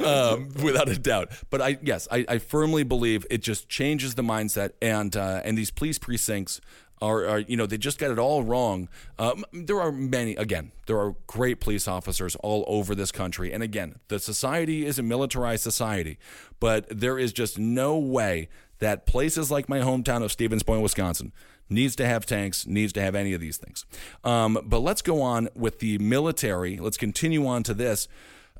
[0.04, 1.32] um, without a doubt.
[1.50, 5.56] But I, yes, I, I firmly believe it just changes the mindset, and uh, and
[5.58, 6.60] these police precincts
[7.02, 8.88] are, are, you know, they just got it all wrong.
[9.18, 13.62] Um, there are many, again, there are great police officers all over this country, and
[13.62, 16.18] again, the society is a militarized society,
[16.58, 18.48] but there is just no way
[18.78, 21.32] that places like my hometown of Stevens Point, Wisconsin,
[21.68, 23.84] needs to have tanks, needs to have any of these things.
[24.24, 26.76] Um, but let's go on with the military.
[26.78, 28.08] Let's continue on to this.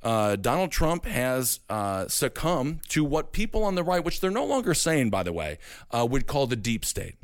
[0.07, 4.45] Uh, Donald Trump has uh, succumbed to what people on the right, which they're no
[4.45, 5.59] longer saying, by the way,
[5.91, 7.17] uh, would call the deep state.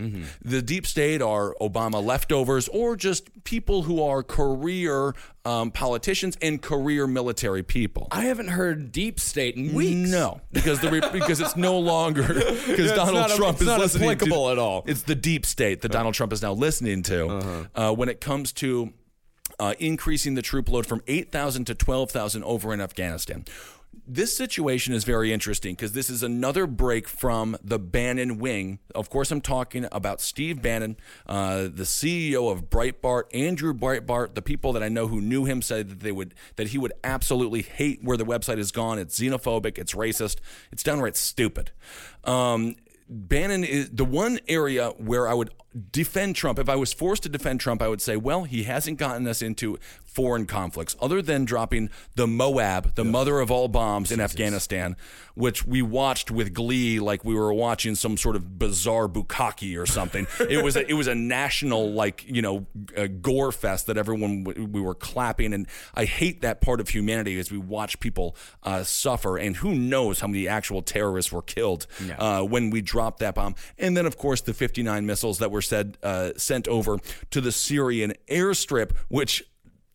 [0.44, 5.14] The deep state are Obama leftovers or just people who are career
[5.44, 8.08] um, politicians and career military people.
[8.10, 10.10] I haven't heard deep state in weeks.
[10.10, 13.66] No, because the re- because it's no longer because Donald not a- Trump it's is
[13.68, 14.82] not listening applicable to, at all.
[14.86, 18.52] It's the deep state that Donald Trump is now listening to uh, when it comes
[18.54, 18.92] to
[19.62, 23.44] uh, increasing the troop load from eight thousand to twelve thousand over in Afghanistan.
[24.04, 28.80] This situation is very interesting because this is another break from the Bannon wing.
[28.92, 30.96] Of course, I'm talking about Steve Bannon,
[31.26, 34.34] uh, the CEO of Breitbart, Andrew Breitbart.
[34.34, 36.94] The people that I know who knew him said that they would that he would
[37.04, 38.98] absolutely hate where the website has gone.
[38.98, 40.38] It's xenophobic, it's racist,
[40.72, 41.70] it's downright stupid.
[42.24, 42.74] Um,
[43.12, 45.50] Bannon is the one area where I would
[45.90, 46.58] defend Trump.
[46.58, 49.42] If I was forced to defend Trump, I would say, well, he hasn't gotten us
[49.42, 49.78] into
[50.14, 54.96] foreign conflicts other than dropping the Moab, the mother of all bombs in Afghanistan,
[55.34, 59.86] which we watched with glee like we were watching some sort of bizarre bukkake or
[59.86, 60.26] something.
[60.40, 64.44] it was a, it was a national like, you know, uh, gore fest that everyone
[64.44, 65.54] w- we were clapping.
[65.54, 69.38] And I hate that part of humanity as we watch people uh, suffer.
[69.38, 71.86] And who knows how many actual terrorists were killed
[72.18, 73.54] uh, when we dropped that bomb.
[73.78, 76.98] And then of course the 59 missiles that were said uh, sent over
[77.30, 79.44] to the Syrian airstrip which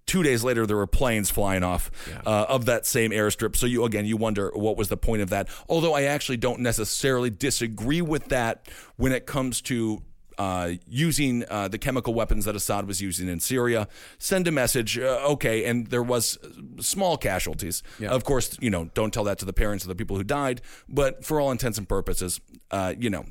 [0.07, 1.91] two days later there were planes flying off
[2.25, 3.55] uh, of that same airstrip.
[3.55, 5.49] So you again, you wonder what was the point of that.
[5.69, 10.01] Although I actually don't necessarily disagree with that when it comes to.
[10.39, 13.87] Uh, using uh, the chemical weapons that Assad was using in Syria,
[14.19, 14.95] send a message.
[14.95, 16.37] Uh, okay, and there was
[16.79, 17.81] small casualties.
[18.11, 20.61] Of course, you know, don't tell that to the parents of the people who died.
[20.87, 23.25] But for all intents and purposes, uh, you know,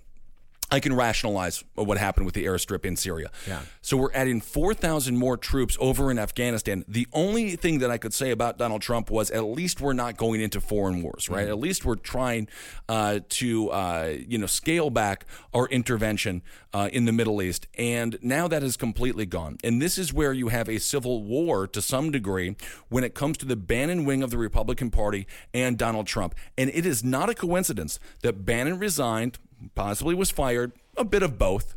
[0.70, 3.30] I can rationalize what happened with the airstrip in Syria.
[3.46, 3.60] Yeah.
[3.82, 6.84] So we're adding 4,000 more troops over in Afghanistan.
[6.88, 10.16] The only thing that I could say about Donald Trump was at least we're not
[10.16, 11.46] going into foreign wars, right?
[11.46, 12.48] At least we're trying
[12.88, 16.42] uh, to, uh, you know, scale back our intervention
[16.74, 17.68] uh, in the Middle East.
[17.78, 19.58] And now that is completely gone.
[19.62, 22.56] And this is where you have a civil war to some degree
[22.88, 26.34] when it comes to the Bannon wing of the Republican Party and Donald Trump.
[26.58, 29.38] And it is not a coincidence that Bannon resigned
[29.74, 31.74] possibly was fired, a bit of both.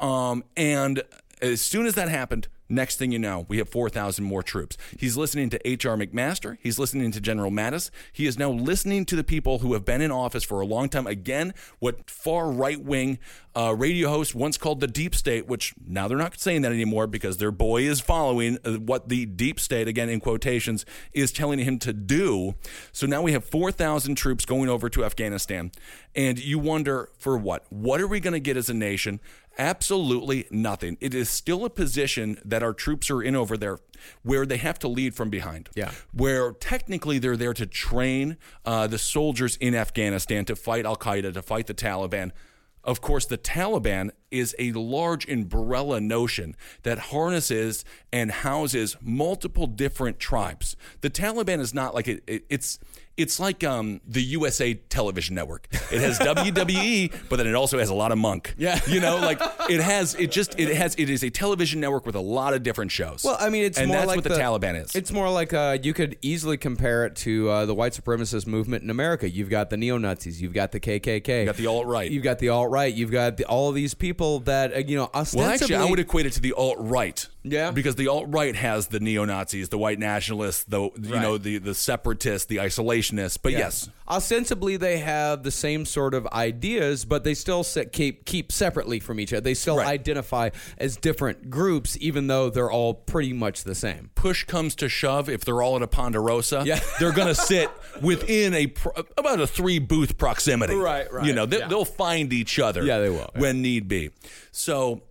[0.00, 1.02] Um, and
[1.42, 4.76] as soon as that happened, next thing you know, we have 4,000 more troops.
[4.98, 5.96] He's listening to H.R.
[5.96, 6.58] McMaster.
[6.60, 7.90] He's listening to General Mattis.
[8.12, 10.88] He is now listening to the people who have been in office for a long
[10.88, 11.06] time.
[11.06, 13.18] Again, what far right wing
[13.56, 17.06] uh, radio host once called the deep state, which now they're not saying that anymore
[17.06, 21.58] because their boy is following uh, what the deep state, again in quotations, is telling
[21.58, 22.54] him to do.
[22.92, 25.72] So now we have 4,000 troops going over to Afghanistan.
[26.14, 27.64] And you wonder for what?
[27.70, 29.20] What are we going to get as a nation?
[29.58, 30.98] Absolutely nothing.
[31.00, 33.78] It is still a position that our troops are in over there
[34.22, 35.70] where they have to lead from behind.
[35.74, 35.92] Yeah.
[36.12, 41.32] Where technically they're there to train uh, the soldiers in Afghanistan to fight Al Qaeda,
[41.34, 42.32] to fight the Taliban.
[42.84, 50.18] Of course, the Taliban is a large umbrella notion that harnesses and houses multiple different
[50.18, 50.76] tribes.
[51.00, 52.78] The Taliban is not like it, it- it's
[53.16, 55.68] it's like um, the USA television network.
[55.90, 56.18] It has
[56.60, 58.54] WWE, but then it also has a lot of monk.
[58.58, 58.78] Yeah.
[58.86, 62.14] you know, like it has it just it has it is a television network with
[62.14, 63.24] a lot of different shows.
[63.24, 64.94] Well, I mean, it's and more that's like what the, Taliban is.
[64.94, 68.84] It's more like uh, you could easily compare it to uh, the white supremacist movement
[68.84, 69.28] in America.
[69.30, 72.10] You've got the neo Nazis, you've got the KKK, You got the alt-right.
[72.10, 74.96] you've got the alt right, you've got the, all of these people that uh, you
[74.96, 75.10] know.
[75.34, 77.26] Well, actually, I would equate it to the alt right.
[77.48, 77.70] Yeah.
[77.70, 81.22] because the alt right has the neo Nazis, the white nationalists, the you Right.
[81.22, 83.38] know the the separatists, the isolationists.
[83.42, 88.52] But yes, Ostensibly, they have the same sort of ideas, but they still keep keep
[88.52, 89.40] separately from each other.
[89.40, 89.88] They still Right.
[89.88, 94.10] identify as different groups, even though they're all pretty much the same.
[94.14, 96.80] push comes to shove, if they're all at a Ponderosa, Yeah.
[97.00, 97.68] they're going to sit
[98.00, 100.74] within a pro- about a three booth proximity.
[100.74, 101.68] Right, right, You know, they, yeah.
[101.68, 102.84] they'll find each other.
[102.84, 104.10] Yeah, they will, when need be.
[104.52, 105.02] So.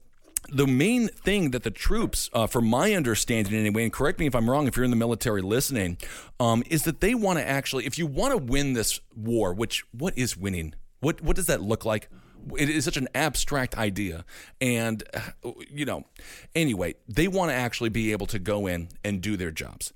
[0.50, 4.36] The main thing that the troops, uh, from my understanding anyway, and correct me if
[4.36, 5.98] I'm wrong if you're in the military listening,
[6.40, 9.84] um, is that they want to actually, if you want to win this war, which
[9.92, 10.74] what is winning?
[11.00, 12.10] What what does that look like?
[12.58, 14.24] It is such an abstract idea,
[14.62, 16.06] and uh, you know,
[16.54, 19.94] anyway, they want to actually be able to go in and do their jobs.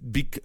[0.00, 0.38] Bec-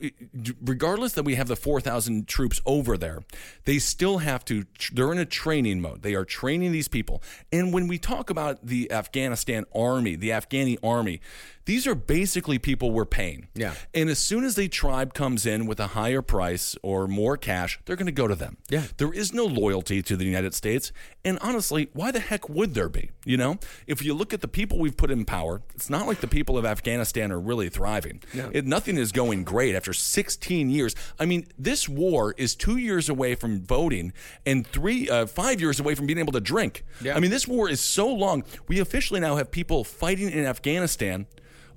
[0.63, 3.23] regardless that we have the 4,000 troops over there,
[3.65, 6.01] they still have to, they're in a training mode.
[6.01, 7.21] They are training these people.
[7.51, 11.21] And when we talk about the Afghanistan army, the Afghani army,
[11.65, 13.47] these are basically people we're paying.
[13.55, 13.73] Yeah.
[13.93, 17.79] And as soon as a tribe comes in with a higher price or more cash,
[17.85, 18.57] they're going to go to them.
[18.69, 18.83] Yeah.
[18.97, 20.91] There is no loyalty to the United States.
[21.23, 23.11] And honestly, why the heck would there be?
[23.25, 26.19] You know, if you look at the people we've put in power, it's not like
[26.19, 28.21] the people of Afghanistan are really thriving.
[28.51, 30.95] It, nothing is going great after 16 years.
[31.19, 34.11] I mean, this war is two years away from voting
[34.45, 36.83] and three, uh, five years away from being able to drink.
[37.01, 37.15] Yeah.
[37.15, 38.43] I mean, this war is so long.
[38.67, 41.27] We officially now have people fighting in Afghanistan.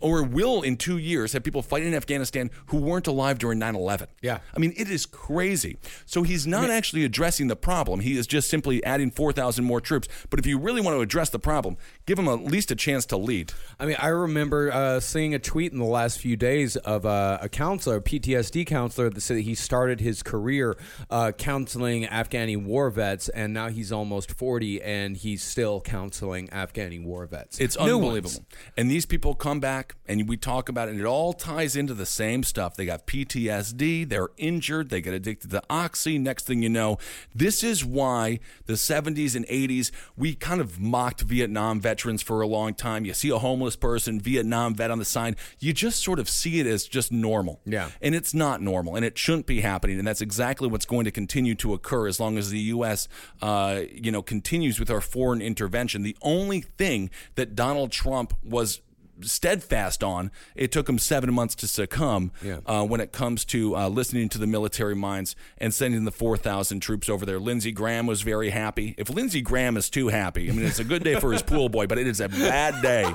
[0.01, 3.75] Or will in two years have people fighting in Afghanistan who weren't alive during 9
[3.75, 4.09] 11.
[4.23, 4.41] Yeah.
[4.55, 5.79] I mean, it is crazy.
[6.05, 8.01] So he's not actually addressing the problem.
[8.01, 10.09] He is just simply adding 4,000 more troops.
[10.31, 11.77] But if you really want to address the problem,
[12.07, 13.53] give him at least a chance to lead.
[13.79, 17.39] I mean, I remember uh, seeing a tweet in the last few days of uh,
[17.41, 20.77] a counselor, a PTSD counselor, that said he started his career
[21.11, 27.03] uh, counseling Afghani war vets, and now he's almost 40 and he's still counseling Afghani
[27.03, 27.59] war vets.
[27.61, 28.31] It's New unbelievable.
[28.31, 28.41] ones.
[28.77, 31.95] And these people come back and we talk about it, and it all ties into
[31.95, 32.77] the same stuff.
[32.77, 36.19] They got PTSD, they're injured, they get addicted to oxy.
[36.19, 36.99] Next thing you know,
[37.35, 42.47] this is why the 70s and 80s, we kind of mocked Vietnam veterans for a
[42.47, 43.05] long time.
[43.05, 46.61] You see a homeless person, Vietnam vet on the sign, you just sort of see
[46.61, 47.61] it as just normal.
[47.65, 47.91] Yeah.
[48.01, 49.99] And it's not normal, and it shouldn't be happening.
[49.99, 53.09] And that's exactly what's going to continue to occur as long as the U.S.
[53.43, 56.03] Uh, you know continues with our foreign intervention.
[56.03, 58.81] The only thing that Donald Trump was
[59.23, 62.59] steadfast on it took him seven months to succumb Yeah.
[62.67, 66.81] uh, when it comes to uh, listening to the military minds and sending the 4,000
[66.81, 67.39] troops over there.
[67.39, 68.95] Lindsey Graham was very happy.
[68.99, 71.69] If Lindsey Graham is too happy, I mean, it's a good day for his pool
[71.69, 73.15] boy, but it is a bad day.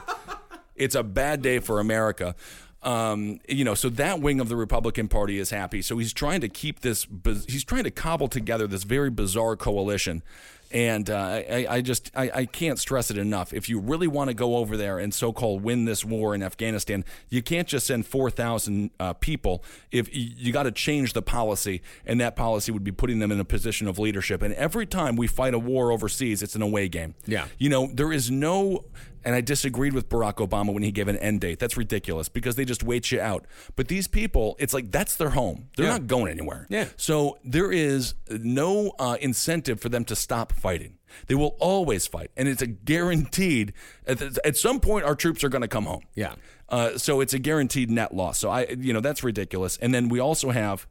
[0.76, 2.36] It's a bad day for America.
[2.84, 5.84] Um, you know, so that wing of the Republican Party is happy.
[5.84, 7.06] So he's trying to keep this.
[7.47, 10.24] He's trying to cobble together this very bizarre coalition.
[10.74, 13.53] And uh, I, I just I, I can't stress it enough.
[13.53, 17.03] If you really want to go over there and so-called win this war in Afghanistan,
[17.30, 19.63] you can't just send four thousand uh, people.
[19.91, 23.32] If you, you got to change the policy, and that policy would be putting them
[23.32, 24.41] in a position of leadership.
[24.41, 27.15] And every time we fight a war overseas, it's an away game.
[27.26, 27.47] Yeah.
[27.57, 28.86] You know, there is no,
[29.24, 31.59] and I disagreed with Barack Obama when he gave an end date.
[31.59, 33.45] That's ridiculous because they just wait you out.
[33.76, 35.69] But these people, it's like that's their home.
[35.76, 35.91] They're Yeah.
[35.93, 36.65] not going anywhere.
[36.69, 36.88] Yeah.
[36.97, 40.97] So there is no uh, incentive for them to stop fighting.
[41.28, 43.74] They will always fight, and it's a guaranteed.
[44.07, 46.03] At, at some point, our troops are going to come home.
[46.15, 46.36] Yeah.
[46.69, 48.39] Uh, so it's a guaranteed net loss.
[48.39, 49.76] So I, you know, that's ridiculous.
[49.78, 50.88] And then we also have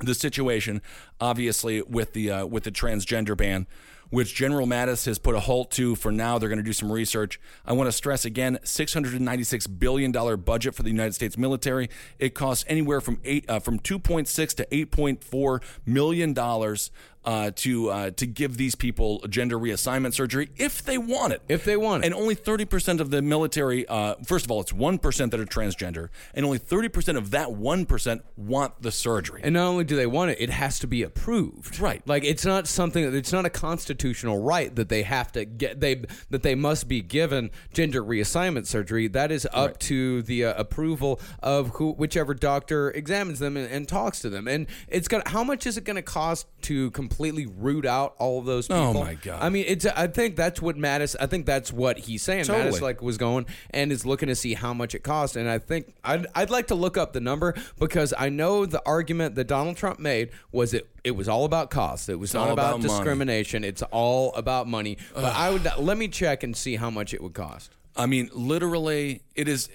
[0.00, 0.82] the situation,
[1.22, 3.66] obviously, with the uh, with the transgender ban,
[4.10, 6.38] which General Mattis has put a halt to for now.
[6.38, 7.40] They're going to do some research.
[7.64, 10.90] I want to stress again: six hundred and ninety six billion dollar budget for the
[10.90, 11.88] United States military.
[12.18, 16.32] It costs anywhere from eight uh, from two point six to eight point four million
[16.32, 16.90] dollars.
[17.26, 21.42] Uh, to uh, to give these people gender reassignment surgery if they want it.
[21.48, 22.06] If they want it.
[22.06, 26.10] And only 30% of the military, uh, first of all, it's 1% that are transgender,
[26.34, 29.40] and only 30% of that 1% want the surgery.
[29.42, 31.80] And not only do they want it, it has to be approved.
[31.80, 32.00] Right.
[32.06, 36.04] Like it's not something it's not a constitutional right that they have to get they
[36.30, 39.08] that they must be given gender reassignment surgery.
[39.08, 43.88] That is up to the uh, approval of who whichever doctor examines them and, and
[43.88, 44.46] talks to them.
[44.46, 48.14] And it's going to how much is it going to cost to completely root out
[48.18, 49.00] all of those oh people?
[49.00, 49.42] Oh, my God.
[49.42, 52.44] I mean, it's I think that's what Mattis I think that's what he's saying.
[52.44, 52.72] Totally.
[52.72, 55.36] Mattis like was going and is looking to see how much it cost.
[55.36, 58.82] And I think I'd, I'd like to look up the number because I know the
[58.84, 62.08] argument that Donald Trump made was it it was all about cost.
[62.08, 62.88] It was all not about, about money.
[62.88, 63.64] discrimination.
[63.64, 64.98] It's all about money.
[65.14, 67.72] But I would let me check and see how much it would cost.
[67.96, 69.70] I mean, literally, it is.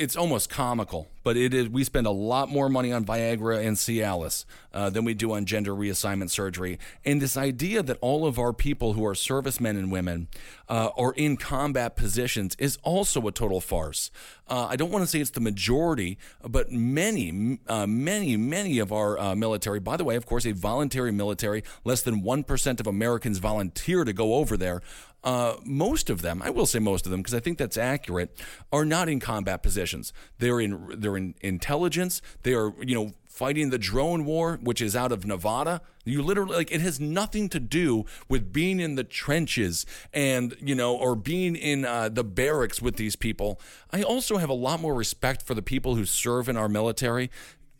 [0.00, 1.68] It's almost comical, but it is.
[1.68, 5.44] We spend a lot more money on Viagra and Cialis uh, than we do on
[5.44, 6.78] gender reassignment surgery.
[7.04, 10.28] And this idea that all of our people who are servicemen and women
[10.70, 14.10] uh, are in combat positions is also a total farce.
[14.48, 18.92] Uh, I don't want to say it's the majority, but many, uh, many, many of
[18.92, 19.80] our uh, military.
[19.80, 21.62] By the way, of course, a voluntary military.
[21.84, 24.80] Less than one percent of Americans volunteer to go over there
[25.22, 28.36] uh, most of them, I will say most of them, because I think that's accurate,
[28.72, 30.12] are not in combat positions.
[30.38, 32.22] They're in they're in intelligence.
[32.42, 35.80] They are you know fighting the drone war, which is out of Nevada.
[36.04, 40.74] You literally like it has nothing to do with being in the trenches and you
[40.74, 43.60] know or being in uh, the barracks with these people.
[43.90, 47.30] I also have a lot more respect for the people who serve in our military.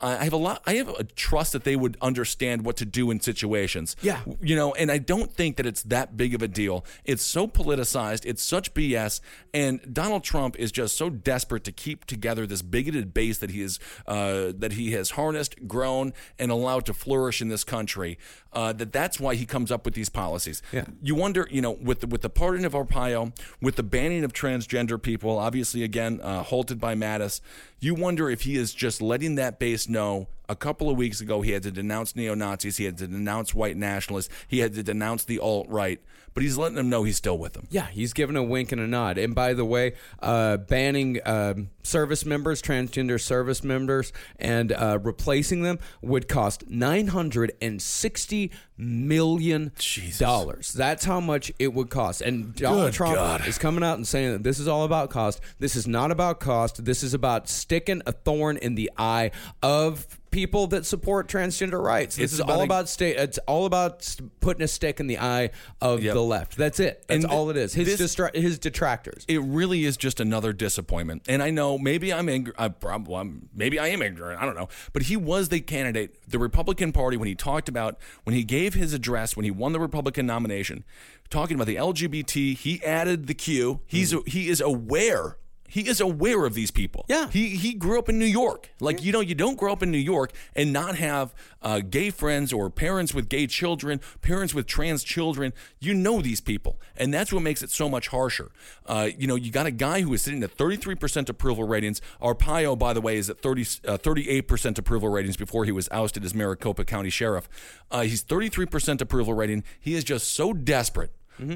[0.01, 0.63] I have a lot.
[0.67, 3.97] I have a trust that they would understand what to do in situations.
[4.03, 4.21] Yeah.
[4.41, 6.85] you know, and I don't think that it's that big of a deal.
[7.05, 8.25] It's so politicized.
[8.25, 9.21] It's such BS.
[9.53, 13.63] And Donald Trump is just so desperate to keep together this bigoted base that he
[13.63, 18.19] is uh, that he has harnessed, grown, and allowed to flourish in this country.
[18.53, 20.61] Uh, that that's why he comes up with these policies.
[20.73, 20.85] Yeah.
[21.03, 24.33] You wonder, you know, with the, with the pardon of Arpaio, with the banning of
[24.33, 27.41] transgender people, obviously again uh, halted by Mattis.
[27.79, 30.29] You wonder if he is just letting that base know.
[30.51, 32.77] A couple of weeks ago, he had to denounce neo Nazis.
[32.77, 34.29] He had to denounce white nationalists.
[34.49, 36.01] He had to denounce the alt right.
[36.33, 37.67] But he's letting them know he's still with them.
[37.71, 39.19] Yeah, he's giving a wink and a nod.
[39.19, 45.63] And by the way, uh, banning um, service members, transgender service members, and uh, replacing
[45.63, 49.73] them would cost nine hundred and sixty million
[50.19, 50.73] dollars.
[50.73, 52.21] That's how much it would cost.
[52.23, 53.49] And Donald Good Trump God.
[53.49, 55.41] is coming out and saying that this is all about cost.
[55.59, 56.85] This is not about cost.
[56.85, 59.33] This is about sticking a thorn in the eye
[59.63, 62.17] of people that support transgender rights.
[62.17, 63.17] This It's is all about state.
[63.17, 65.51] It's all about putting a stick in the eye
[65.81, 66.15] of Yep.
[66.15, 66.57] the left.
[66.57, 67.05] That's it.
[67.09, 67.75] That's And all it is.
[67.75, 69.25] His this- distra- his detractors.
[69.29, 71.23] it really is just another disappointment.
[71.29, 72.53] And I know maybe I'm angry.
[72.57, 74.41] I probably I'm, maybe I am ignorant.
[74.41, 74.69] I don't know.
[74.93, 78.75] But he was the candidate, the Republican Party, when he talked about when he gave
[78.75, 80.85] his address when he won the Republican nomination,
[81.29, 82.57] talking about the LGBT.
[82.57, 83.81] He added the Q.
[83.87, 84.29] He's mm-hmm.
[84.31, 85.37] he is aware.
[85.71, 87.07] He is aware of these people.
[87.09, 87.31] Yeah.
[87.31, 88.71] He he grew up in New York.
[88.81, 92.11] Like you know, you don't grow up in New York and not have uh, gay
[92.11, 95.53] friends or parents with gay children, parents with trans children.
[95.79, 98.51] You know these people, and that's what makes it so much harsher.
[98.85, 102.01] Uh, you know, you got a guy who is sitting at 33% approval ratings.
[102.21, 106.25] Arpaio, by the way, is at 30, uh, 38% approval ratings before he was ousted
[106.25, 107.49] as Maricopa County Sheriff.
[107.91, 109.63] Uh, he's 33% approval rating.
[109.79, 111.13] He is just so desperate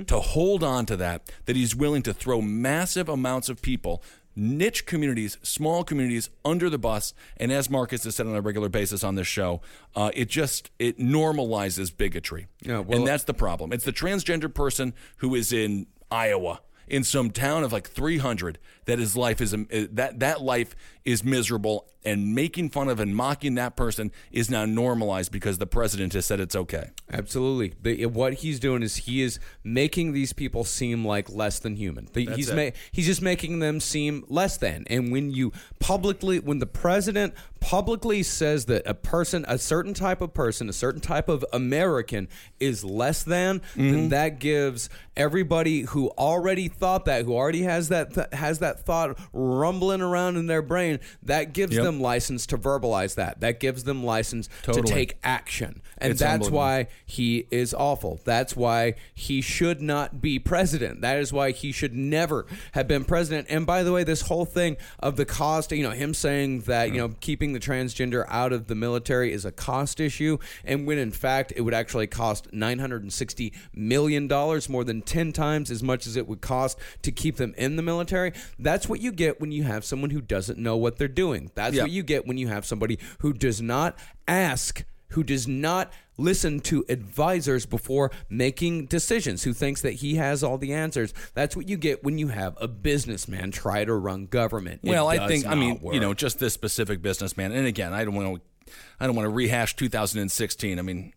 [0.06, 4.02] to hold on to that that he's willing to throw massive amounts of people
[4.36, 7.14] niche communities small communities under the bus.
[7.36, 9.60] And as marcus has said on a regular basis on this show
[9.94, 12.46] uh, it just it normalizes bigotry.
[12.60, 13.72] Yeah, well- and that's the problem.
[13.72, 18.98] It's the transgender person who is in iowa in some town of like 300 that
[18.98, 23.54] his life is uh, that that life is miserable and making fun of and mocking
[23.54, 26.90] that person is now normalized because the president has said it's okay.
[27.10, 27.74] Absolutely.
[27.80, 32.08] The, what he's doing is he is making these people seem like less than human.
[32.12, 34.84] The- he's ma- he's just making them seem less than.
[34.88, 40.20] And when you publicly, when the president publicly says that a person, a certain type
[40.20, 42.28] of person, a certain type of American
[42.60, 48.14] is less than, then that gives everybody who already thought that, who already has that
[48.14, 51.84] th- has that thought rumbling around in their brain, that gives Yep.
[51.84, 53.40] them license to verbalize that.
[53.40, 54.86] That gives them license Totally.
[54.86, 55.80] to take action.
[55.98, 58.20] And It's that's why he is awful.
[58.24, 61.00] That's why he should not be president.
[61.02, 63.46] That is why he should never have been president.
[63.48, 66.90] And by the way, this whole thing of the cost, you know, him saying that,
[66.90, 70.98] you know, keeping the transgender out of the military is a cost issue, and when
[70.98, 74.26] in fact it would actually cost $960 million,
[74.68, 77.82] more than 10 times as much as it would cost to keep them in the
[77.82, 78.32] military.
[78.58, 81.50] That's what you get when you have someone who doesn't know what they're doing.
[81.54, 81.82] That's Yeah.
[81.82, 84.84] what you get when you have somebody who does not ask
[85.14, 90.58] who does not listen to advisors before making decisions, who thinks that he has all
[90.58, 91.14] the answers.
[91.34, 94.80] That's what you get when you have a businessman try to run government.
[94.82, 98.04] It Well, I think I mean you know just this specific businessman, and again, I
[98.04, 100.78] don't want to, I don't want to rehash 2016.
[100.78, 101.12] I mean,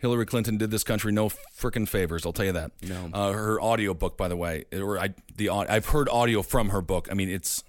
[0.00, 2.24] Hillary Clinton did this country no freaking favors.
[2.26, 2.72] I'll tell you that.
[2.82, 3.10] No.
[3.12, 6.80] Uh, her audio book, by the way, or I the I've heard audio from her
[6.82, 7.08] book.
[7.10, 7.62] I mean, it's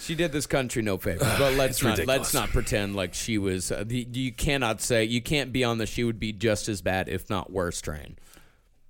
[0.00, 1.24] she did this country no favor.
[1.38, 2.18] But let's not ridiculous.
[2.18, 3.70] let's not pretend like she was.
[3.70, 6.80] Uh, the, you cannot say you can't be on the she would be just as
[6.82, 8.16] bad, if not worse, train.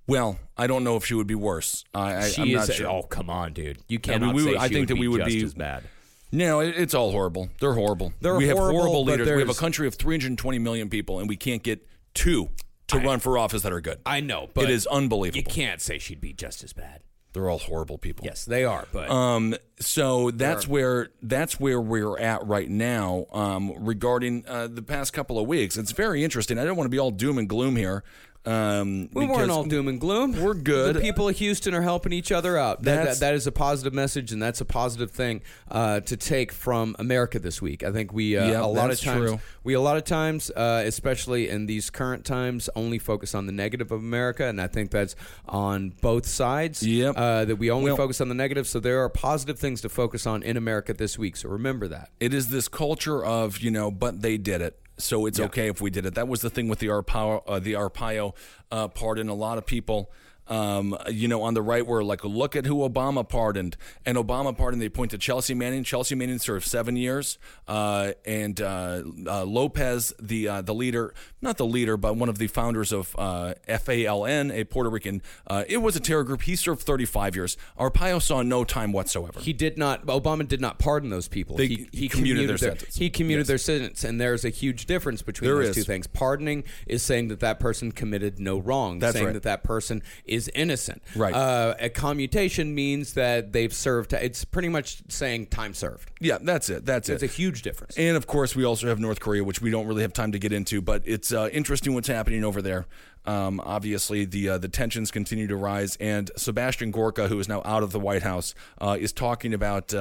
[0.07, 1.83] well, I don't know if she would be worse.
[1.93, 2.55] I, I She I'm is.
[2.69, 2.89] not sure.
[2.89, 3.79] Oh come on, dude!
[3.89, 5.43] You I mean, cannot we would- I think would that be we would just be-
[5.43, 5.83] as bad.
[6.31, 7.49] No, it, it's all horrible.
[7.61, 8.11] They're horrible.
[8.19, 9.29] They're we have horrible, horrible leaders.
[9.29, 12.49] We have a country of 320 million people, and we can't get two
[12.87, 13.99] to run for office that are good.
[14.05, 15.37] I know, but it is unbelievable.
[15.37, 17.01] You can't say she'd be just as bad.
[17.33, 18.25] They're all horrible people.
[18.25, 18.87] Yes, they are.
[18.91, 24.81] But Um, so that's where that's where we're at right now um, regarding uh, the
[24.81, 25.77] past couple of weeks.
[25.77, 26.57] It's very interesting.
[26.57, 28.03] I don't want to be all doom and gloom here.
[28.47, 30.41] Um, We weren't all doom and gloom.
[30.41, 30.95] We're good.
[30.95, 32.83] The people of Houston are helping each other out.
[32.83, 36.51] That, that, that is a positive message, and that's a positive thing uh, to take
[36.51, 37.83] from America this week.
[37.83, 39.39] I think we uh, Yep, a lot of times true.
[39.63, 43.51] we a lot of times, uh, especially in these current times, only focus on the
[43.51, 45.15] negative of America, and I think that's
[45.47, 46.81] on both sides.
[46.83, 47.15] Yep.
[47.17, 48.67] Uh, that we only Well- focus on the negative.
[48.67, 51.35] So there are positive things to focus on in America this week.
[51.35, 52.09] So remember that.
[52.19, 55.81] it is this culture of you know, but they did it, so it's okay if
[55.81, 56.15] we did it.
[56.15, 58.35] That was the thing with the Arpaio, uh, the Arpaio
[58.71, 59.29] uh, pardon.
[59.29, 60.11] A lot of people.
[60.49, 63.77] Um, you know, on the right, were like, look at who Obama pardoned.
[64.05, 65.83] And Obama pardoned, they point to Chelsea Manning.
[65.83, 67.37] Chelsea Manning served seven years.
[67.67, 72.37] Uh, and uh, uh, Lopez, the uh, the leader, not the leader, but one of
[72.37, 76.41] the founders of uh, FALN, a Puerto Rican, uh, it was a terror group.
[76.43, 77.57] He served 35 years.
[77.79, 79.39] Arpaio saw no time whatsoever.
[79.39, 80.05] He did not.
[80.05, 81.55] Obama did not pardon those people.
[81.57, 82.95] They- he, he commuted their sentence.
[82.95, 83.47] He commuted Yes.
[83.47, 85.75] their sentence, and there's a huge difference between There those is.
[85.75, 86.07] two things.
[86.07, 88.99] Pardoning is saying that that person committed no wrong.
[88.99, 89.33] That's saying right.
[89.33, 91.01] that that person is innocent.
[91.15, 91.33] Right.
[91.33, 94.13] Uh, a commutation means that they've served.
[94.13, 96.11] It's pretty much saying time served.
[96.19, 96.85] yeah, that's it.
[96.85, 97.25] That's It's it.
[97.25, 97.97] It's a huge difference.
[97.97, 100.39] And of course, we also have North Korea, which we don't really have time to
[100.39, 102.85] get into, but it's uh, interesting what's happening over there.
[103.25, 107.61] Um, obviously, the uh, the tensions continue to rise, and Sebastian Gorka, who is now
[107.65, 109.93] out of the White House, uh, is talking about.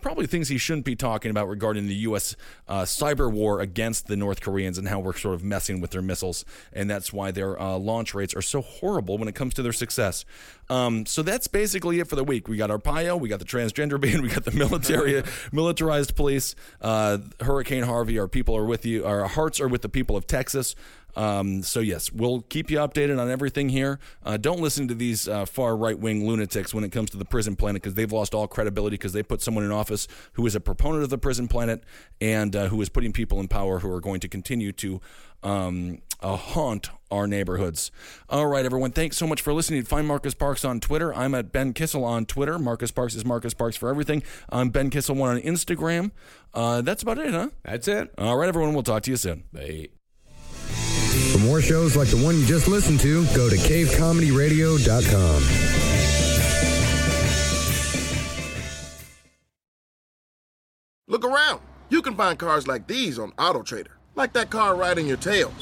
[0.00, 2.36] Probably things he shouldn't be talking about regarding the U.S.
[2.68, 6.02] Uh, cyber war against the North Koreans and how we're sort of messing with their
[6.02, 9.62] missiles, and that's why their uh, launch rates are so horrible when it comes to
[9.62, 10.24] their success.
[10.68, 12.48] Um, so that's basically it for the week.
[12.48, 15.22] We got Arpaio, we got the transgender ban, we got the military,
[15.52, 18.18] militarized police, uh, Hurricane Harvey.
[18.18, 19.04] Our people are with you.
[19.04, 20.74] Our hearts are with the people of Texas.
[21.16, 23.98] Um, so yes, we'll keep you updated on everything here.
[24.24, 27.24] Uh, don't listen to these uh, far right wing lunatics when it comes to the
[27.24, 30.54] prison planet because they've lost all credibility because they put someone in office who is
[30.54, 31.82] a proponent of the prison planet
[32.20, 35.00] and uh, who is putting people in power who are going to continue to
[35.42, 37.90] um, uh, haunt our neighborhoods.
[38.28, 38.92] All right, everyone.
[38.92, 39.82] Thanks so much for listening.
[39.84, 41.14] Find Marcus Parks on Twitter.
[41.14, 42.58] I'm at Ben Kissel on Twitter.
[42.58, 44.22] Marcus Parks is Marcus Parks for everything.
[44.48, 46.10] I'm Ben Kissel one on Instagram.
[46.52, 47.50] Uh, that's about it, huh?
[47.64, 48.12] That's it.
[48.18, 48.74] All right, everyone.
[48.74, 49.44] We'll talk to you soon.
[49.52, 49.99] Bye.
[51.32, 55.42] For more shows like the one you just listened to, go to cavecomedyradio.com.
[61.08, 61.60] Look around.
[61.88, 65.52] You can find cars like these on AutoTrader, like that car riding your tail.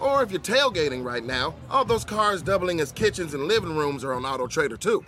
[0.00, 4.02] Or if you're tailgating right now, all those cars doubling as kitchens and living rooms
[4.02, 5.04] are on AutoTrader too.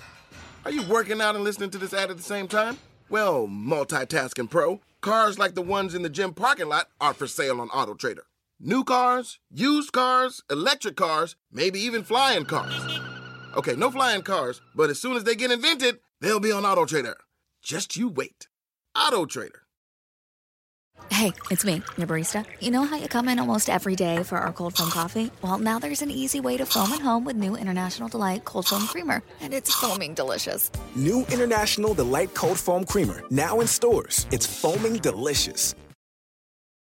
[0.66, 2.76] Are you working out and listening to this ad at the same time?
[3.09, 7.59] Well, multitasking pro, cars like the ones in the gym parking lot are for sale
[7.61, 8.20] on AutoTrader.
[8.61, 13.01] New cars, used cars, electric cars, maybe even flying cars.
[13.57, 16.85] Okay, no flying cars, but as soon as they get invented, They'll be on Auto
[16.85, 17.17] Trader.
[17.63, 18.49] Just you wait.
[18.97, 19.63] Auto Trader.
[21.11, 22.45] Hey, it's me, your barista.
[22.61, 25.31] You know how you come in almost every day for our cold foam coffee?
[25.41, 28.67] Well, now there's an easy way to foam at home with new International Delight Cold
[28.67, 30.71] Foam Creamer, and it's foaming delicious.
[30.95, 34.27] New International Delight Cold Foam Creamer, now in stores.
[34.31, 35.75] It's foaming delicious.